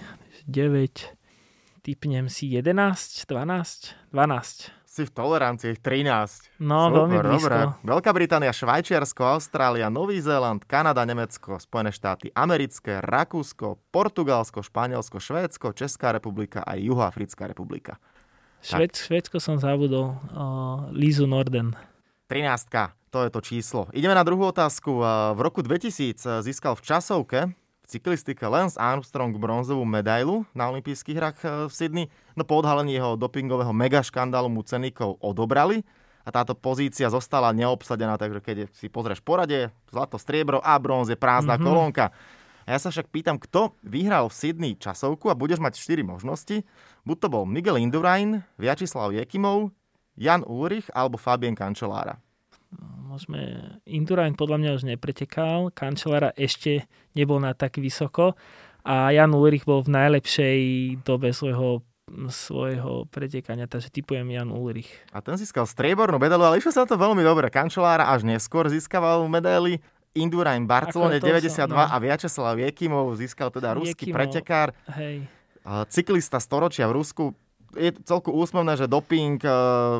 9, 0.49 1.85
typnem 1.85 2.29
si 2.33 2.53
11, 2.53 3.29
12, 3.29 4.13
12. 4.13 4.73
si 4.85 5.03
v 5.05 5.11
tolerancii 5.13 5.77
13. 5.77 6.61
No, 6.65 6.89
Super, 6.89 6.97
veľmi 6.97 7.17
blízko. 7.21 7.49
Dobre. 7.49 7.85
Veľká 7.85 8.11
Británia, 8.17 8.53
Švajčiarsko, 8.53 9.23
Austrália, 9.37 9.93
Nový 9.93 10.21
Zéland, 10.25 10.65
Kanada, 10.65 11.05
Nemecko, 11.05 11.61
Spojené 11.61 11.93
štáty 11.93 12.33
americké, 12.33 13.05
Rakúsko, 13.05 13.77
Portugalsko, 13.93 14.65
Španielsko, 14.65 15.21
Švédsko, 15.21 15.77
Česká 15.77 16.17
republika 16.17 16.65
a 16.65 16.77
Juhoafrická 16.81 17.49
republika. 17.49 18.01
Šved, 18.65 18.97
Švédsko 18.97 19.37
som 19.39 19.61
zabudol. 19.61 20.17
Uh, 20.33 20.89
Lizu 20.97 21.29
Norden. 21.29 21.77
13. 22.29 23.15
To 23.15 23.19
je 23.23 23.31
to 23.31 23.41
číslo. 23.41 23.81
Ideme 23.95 24.13
na 24.13 24.27
druhú 24.27 24.51
otázku. 24.51 25.01
V 25.35 25.39
roku 25.41 25.63
2000 25.63 26.43
získal 26.43 26.75
v 26.75 26.83
časovke 26.83 27.41
v 27.87 27.95
cyklistike 27.95 28.43
Lance 28.43 28.75
Armstrong 28.75 29.31
bronzovú 29.39 29.87
medailu 29.87 30.43
na 30.51 30.67
olympijských 30.75 31.17
hrách 31.17 31.39
eh, 31.47 31.51
v 31.71 31.73
Sydney. 31.73 32.07
No 32.35 32.43
po 32.43 32.59
odhalení 32.59 32.99
jeho 32.99 33.15
dopingového 33.15 33.71
megaškandálu 33.71 34.51
mu 34.51 34.67
ceníkov 34.67 35.23
odobrali 35.23 35.87
a 36.27 36.35
táto 36.35 36.59
pozícia 36.59 37.07
zostala 37.07 37.55
neobsadená, 37.55 38.19
takže 38.19 38.43
keď 38.43 38.57
si 38.75 38.91
pozrieš 38.91 39.23
poradie, 39.23 39.71
zlato, 39.95 40.19
striebro 40.19 40.59
a 40.59 40.75
bronz 40.83 41.07
je 41.07 41.15
prázdna 41.15 41.55
mm-hmm. 41.55 41.71
kolónka. 41.71 42.11
A 42.67 42.75
ja 42.75 42.83
sa 42.83 42.91
však 42.91 43.15
pýtam, 43.15 43.39
kto 43.39 43.79
vyhral 43.87 44.27
v 44.27 44.35
Sydney 44.35 44.73
časovku 44.75 45.31
a 45.31 45.39
budeš 45.39 45.63
mať 45.63 45.79
4 45.79 46.03
možnosti. 46.03 46.67
Buď 47.07 47.17
to 47.23 47.29
bol 47.31 47.47
Miguel 47.47 47.79
Indurain, 47.79 48.43
Vyacheslav 48.59 49.15
Jekimov, 49.15 49.71
Jan 50.17 50.43
Ulrich 50.49 50.89
alebo 50.97 51.21
Fabien 51.21 51.55
Cancellara 51.55 52.21
môžeme, 53.17 53.41
Indurain 53.89 54.37
podľa 54.37 54.59
mňa 54.61 54.71
už 54.77 54.85
nepretekal, 54.85 55.73
Kančelára 55.73 56.37
ešte 56.37 56.85
nebol 57.17 57.41
na 57.41 57.57
tak 57.57 57.81
vysoko 57.81 58.37
a 58.85 59.09
Jan 59.09 59.33
Ulrich 59.33 59.65
bol 59.65 59.81
v 59.81 59.97
najlepšej 59.97 60.59
dobe 61.01 61.33
svojho 61.33 61.81
svojho 62.31 63.11
pretekania, 63.11 63.67
takže 63.67 63.91
typujem 63.91 64.31
Jan 64.31 64.55
Ulrich. 64.55 64.87
A 65.11 65.19
ten 65.19 65.35
získal 65.35 65.67
striebornú 65.67 66.23
medailu, 66.23 66.47
ale 66.47 66.63
išlo 66.63 66.71
sa 66.71 66.87
to 66.87 66.95
veľmi 66.95 67.19
dobre. 67.27 67.51
Kančelára 67.51 68.07
až 68.07 68.23
neskôr 68.23 68.71
získaval 68.71 69.27
medaily. 69.27 69.83
Indurain 70.15 70.63
Barcelone 70.71 71.19
92 71.19 71.67
no. 71.67 71.77
a 71.77 71.97
Vyacheslav 71.99 72.57
Jekimov 72.63 73.11
získal 73.19 73.51
teda 73.51 73.75
ruský 73.75 74.07
Jekimov, 74.07 74.17
pretekár. 74.23 74.71
Hej. 74.95 75.27
Cyklista 75.91 76.39
storočia 76.39 76.87
v 76.87 77.03
Rusku 77.03 77.35
je 77.77 77.91
celku 78.05 78.33
úsmevné, 78.33 78.75
že 78.81 78.91
doping 78.91 79.39
eh, 79.45 79.53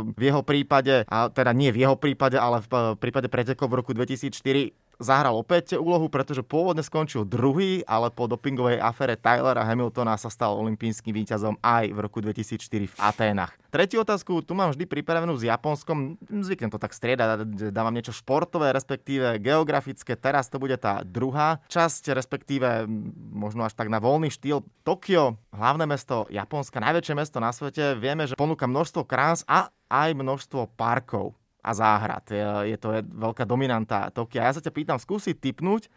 v 0.09 0.23
jeho 0.23 0.43
prípade, 0.43 1.05
a 1.07 1.29
teda 1.29 1.53
nie 1.53 1.71
v 1.71 1.85
jeho 1.85 1.97
prípade, 1.97 2.41
ale 2.41 2.65
v 2.65 2.69
eh, 2.73 2.81
prípade 2.97 3.29
pretekov 3.29 3.69
v 3.69 3.79
roku 3.85 3.93
2004 3.93 4.86
zahral 4.99 5.37
opäť 5.37 5.77
úlohu, 5.77 6.09
pretože 6.09 6.45
pôvodne 6.45 6.85
skončil 6.85 7.29
druhý, 7.29 7.85
ale 7.85 8.09
po 8.13 8.29
dopingovej 8.29 8.81
afére 8.81 9.17
Tylera 9.17 9.65
Hamiltona 9.65 10.17
sa 10.17 10.33
stal 10.33 10.57
olimpijským 10.57 11.13
víťazom 11.13 11.61
aj 11.61 11.93
v 11.93 11.99
roku 11.99 12.19
2004 12.21 12.91
v 12.91 12.95
Aténach. 13.01 13.53
Tretiu 13.71 14.01
otázku 14.01 14.41
tu 14.41 14.57
mám 14.57 14.73
vždy 14.73 14.89
pripravenú 14.89 15.37
s 15.37 15.45
Japonskom. 15.45 16.17
Zvyknem 16.25 16.73
to 16.73 16.81
tak 16.81 16.97
striedať, 16.97 17.45
dávam 17.71 17.93
niečo 17.93 18.17
športové, 18.17 18.73
respektíve 18.73 19.37
geografické. 19.37 20.17
Teraz 20.17 20.49
to 20.49 20.57
bude 20.57 20.81
tá 20.81 21.05
druhá 21.05 21.61
časť, 21.69 22.17
respektíve 22.17 22.89
možno 23.33 23.69
až 23.69 23.77
tak 23.77 23.93
na 23.93 24.01
voľný 24.01 24.33
štýl. 24.33 24.65
Tokio, 24.81 25.37
hlavné 25.53 25.85
mesto 25.85 26.25
Japonska, 26.33 26.81
najväčšie 26.81 27.15
mesto 27.15 27.37
na 27.37 27.53
svete. 27.53 27.93
Vieme, 28.01 28.25
že 28.25 28.39
ponúka 28.39 28.65
množstvo 28.65 29.05
krás 29.05 29.45
a 29.45 29.69
aj 29.93 30.17
množstvo 30.17 30.73
parkov 30.75 31.37
a 31.67 31.71
záhrad. 31.75 32.23
Je 32.63 32.79
to 32.79 32.95
veľká 33.03 33.43
dominanta 33.43 34.15
Tokia. 34.15 34.47
Ja 34.47 34.55
sa 34.55 34.63
ťa 34.63 34.71
pýtam, 34.71 35.03
skúsi 35.03 35.35
typnúť, 35.35 35.91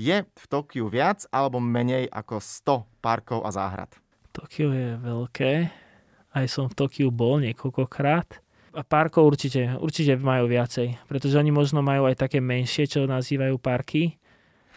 je 0.00 0.24
v 0.24 0.44
Tokiu 0.48 0.88
viac 0.88 1.28
alebo 1.28 1.60
menej 1.60 2.08
ako 2.08 2.40
100 2.40 3.04
parkov 3.04 3.44
a 3.44 3.52
záhrad? 3.52 3.92
Tokio 4.32 4.72
je 4.72 4.96
veľké. 4.96 5.52
Aj 6.32 6.46
som 6.48 6.72
v 6.72 6.78
Tokiu 6.78 7.12
bol 7.12 7.44
niekoľkokrát. 7.44 8.40
A 8.70 8.86
parkov 8.86 9.34
určite, 9.34 9.74
určite 9.82 10.14
majú 10.14 10.46
viacej, 10.46 10.94
pretože 11.10 11.34
oni 11.34 11.50
možno 11.50 11.82
majú 11.82 12.06
aj 12.06 12.22
také 12.22 12.38
menšie, 12.38 12.86
čo 12.86 13.02
nazývajú 13.02 13.58
parky. 13.58 14.14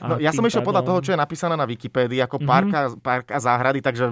No, 0.02 0.18
ja 0.18 0.34
som 0.34 0.42
išiel 0.42 0.66
podľa 0.66 0.84
toho, 0.84 1.00
čo 1.06 1.12
je 1.14 1.22
napísané 1.22 1.54
na 1.54 1.70
Wikipédii, 1.70 2.20
ako 2.26 2.42
mm-hmm. 2.42 2.50
park, 2.50 2.70
a, 2.74 2.82
park 2.98 3.26
a 3.30 3.40
záhrady, 3.40 3.80
takže... 3.80 4.10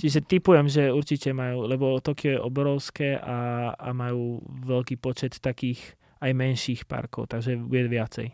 Čiže 0.00 0.24
typujem, 0.24 0.66
že 0.66 0.88
určite 0.88 1.36
majú, 1.36 1.68
lebo 1.68 2.00
Tokio 2.00 2.36
je 2.36 2.40
obrovské 2.40 3.20
a, 3.20 3.70
a 3.76 3.88
majú 3.92 4.40
veľký 4.44 4.96
počet 4.96 5.36
takých 5.38 5.94
aj 6.24 6.32
menších 6.32 6.80
parkov, 6.88 7.28
takže 7.28 7.60
bude 7.60 7.92
viacej. 7.92 8.32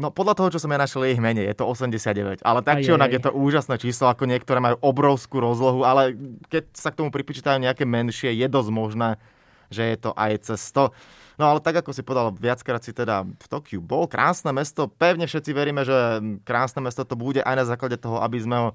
No 0.00 0.08
podľa 0.08 0.32
toho, 0.32 0.48
čo 0.56 0.62
som 0.64 0.72
ja 0.72 0.80
našiel, 0.80 1.04
je 1.04 1.12
ich 1.12 1.20
menej, 1.20 1.44
je 1.52 1.56
to 1.60 1.68
89. 1.68 2.40
Ale 2.40 2.60
tak 2.64 2.80
či 2.80 2.88
onak 2.88 3.12
je 3.12 3.20
to 3.20 3.36
úžasné 3.36 3.76
číslo, 3.76 4.08
ako 4.08 4.24
niektoré 4.24 4.56
majú 4.56 4.80
obrovskú 4.80 5.44
rozlohu, 5.44 5.84
ale 5.84 6.16
keď 6.48 6.72
sa 6.72 6.88
k 6.88 7.04
tomu 7.04 7.12
pripočítajú 7.12 7.60
nejaké 7.60 7.84
menšie, 7.84 8.32
je 8.32 8.48
dosť 8.48 8.70
možné, 8.72 9.20
že 9.68 9.84
je 9.84 9.96
to 10.00 10.10
aj 10.16 10.32
cez 10.48 10.60
100. 10.72 10.90
No 11.40 11.48
ale 11.48 11.64
tak, 11.64 11.80
ako 11.80 11.96
si 11.96 12.04
povedal, 12.04 12.36
viackrát 12.36 12.84
si 12.84 12.92
teda 12.92 13.24
v 13.24 13.46
Tokiu 13.48 13.80
bol. 13.80 14.04
Krásne 14.04 14.52
mesto, 14.52 14.92
pevne 14.92 15.24
všetci 15.24 15.56
veríme, 15.56 15.88
že 15.88 16.20
krásne 16.44 16.84
mesto 16.84 17.00
to 17.08 17.16
bude 17.16 17.40
aj 17.40 17.54
na 17.56 17.64
základe 17.64 17.96
toho, 17.96 18.20
aby 18.20 18.44
sme 18.44 18.56
ho 18.60 18.68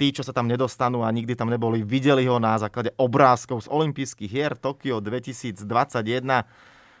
tí, 0.00 0.08
čo 0.16 0.24
sa 0.24 0.32
tam 0.32 0.48
nedostanú 0.48 1.04
a 1.04 1.12
nikdy 1.12 1.36
tam 1.36 1.52
neboli, 1.52 1.84
videli 1.84 2.24
ho 2.24 2.40
na 2.40 2.56
základe 2.56 2.96
obrázkov 2.96 3.66
z 3.66 3.68
olympijských 3.68 4.30
hier 4.30 4.56
Tokio 4.56 5.04
2021. 5.04 5.68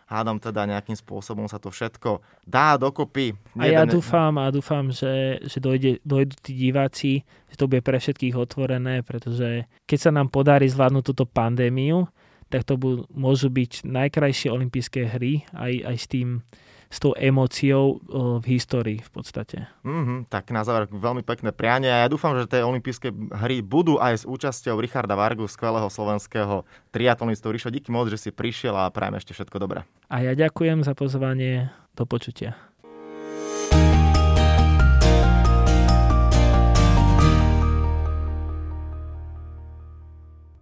Hádam 0.08 0.36
teda 0.40 0.68
nejakým 0.68 0.96
spôsobom 0.96 1.48
sa 1.48 1.56
to 1.56 1.72
všetko 1.72 2.20
dá 2.44 2.76
dokopy. 2.76 3.32
A 3.56 3.64
ja 3.64 3.88
dúfam, 3.88 4.36
a 4.36 4.52
dúfam, 4.52 4.92
že, 4.92 5.40
že 5.40 5.56
dojde, 5.56 6.04
dojdú 6.04 6.36
tí 6.40 6.52
diváci, 6.52 7.24
že 7.48 7.56
to 7.56 7.64
bude 7.64 7.80
pre 7.80 7.96
všetkých 7.96 8.36
otvorené, 8.36 9.00
pretože 9.04 9.64
keď 9.88 9.98
sa 10.00 10.10
nám 10.12 10.28
podarí 10.28 10.68
zvládnuť 10.68 11.04
túto 11.12 11.24
pandémiu, 11.24 12.08
tak 12.48 12.64
to 12.64 12.80
budú, 12.80 13.04
môžu 13.12 13.52
byť 13.52 13.84
najkrajšie 13.84 14.48
olympijské 14.48 15.08
hry 15.08 15.44
aj, 15.52 15.72
aj 15.84 15.96
s 15.96 16.06
tým 16.08 16.28
s 16.88 17.04
tou 17.04 17.12
emóciou 17.12 18.00
v 18.40 18.44
histórii 18.56 19.04
v 19.04 19.10
podstate. 19.12 19.68
Mm-hmm, 19.84 20.32
tak 20.32 20.48
na 20.48 20.64
záver 20.64 20.88
veľmi 20.88 21.20
pekné 21.20 21.52
prianie 21.52 21.92
a 21.92 22.04
ja 22.04 22.08
dúfam, 22.08 22.32
že 22.32 22.48
tie 22.48 22.64
olympijské 22.64 23.12
hry 23.12 23.60
budú 23.60 24.00
aj 24.00 24.24
s 24.24 24.28
účasťou 24.28 24.80
Richarda 24.80 25.12
Vargu, 25.12 25.44
skvelého 25.44 25.92
slovenského 25.92 26.64
triatlonistu. 26.88 27.52
Rišo, 27.52 27.68
díky 27.68 27.92
moc, 27.92 28.08
že 28.08 28.16
si 28.16 28.30
prišiel 28.32 28.72
a 28.72 28.88
prajem 28.88 29.20
ešte 29.20 29.36
všetko 29.36 29.60
dobré. 29.60 29.84
A 30.08 30.24
ja 30.24 30.32
ďakujem 30.32 30.80
za 30.80 30.96
pozvanie. 30.96 31.68
Do 31.92 32.08
počutia. 32.08 32.56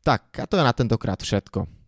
Tak, 0.02 0.42
a 0.42 0.46
to 0.46 0.58
je 0.58 0.64
na 0.64 0.74
tentokrát 0.74 1.18
všetko. 1.18 1.75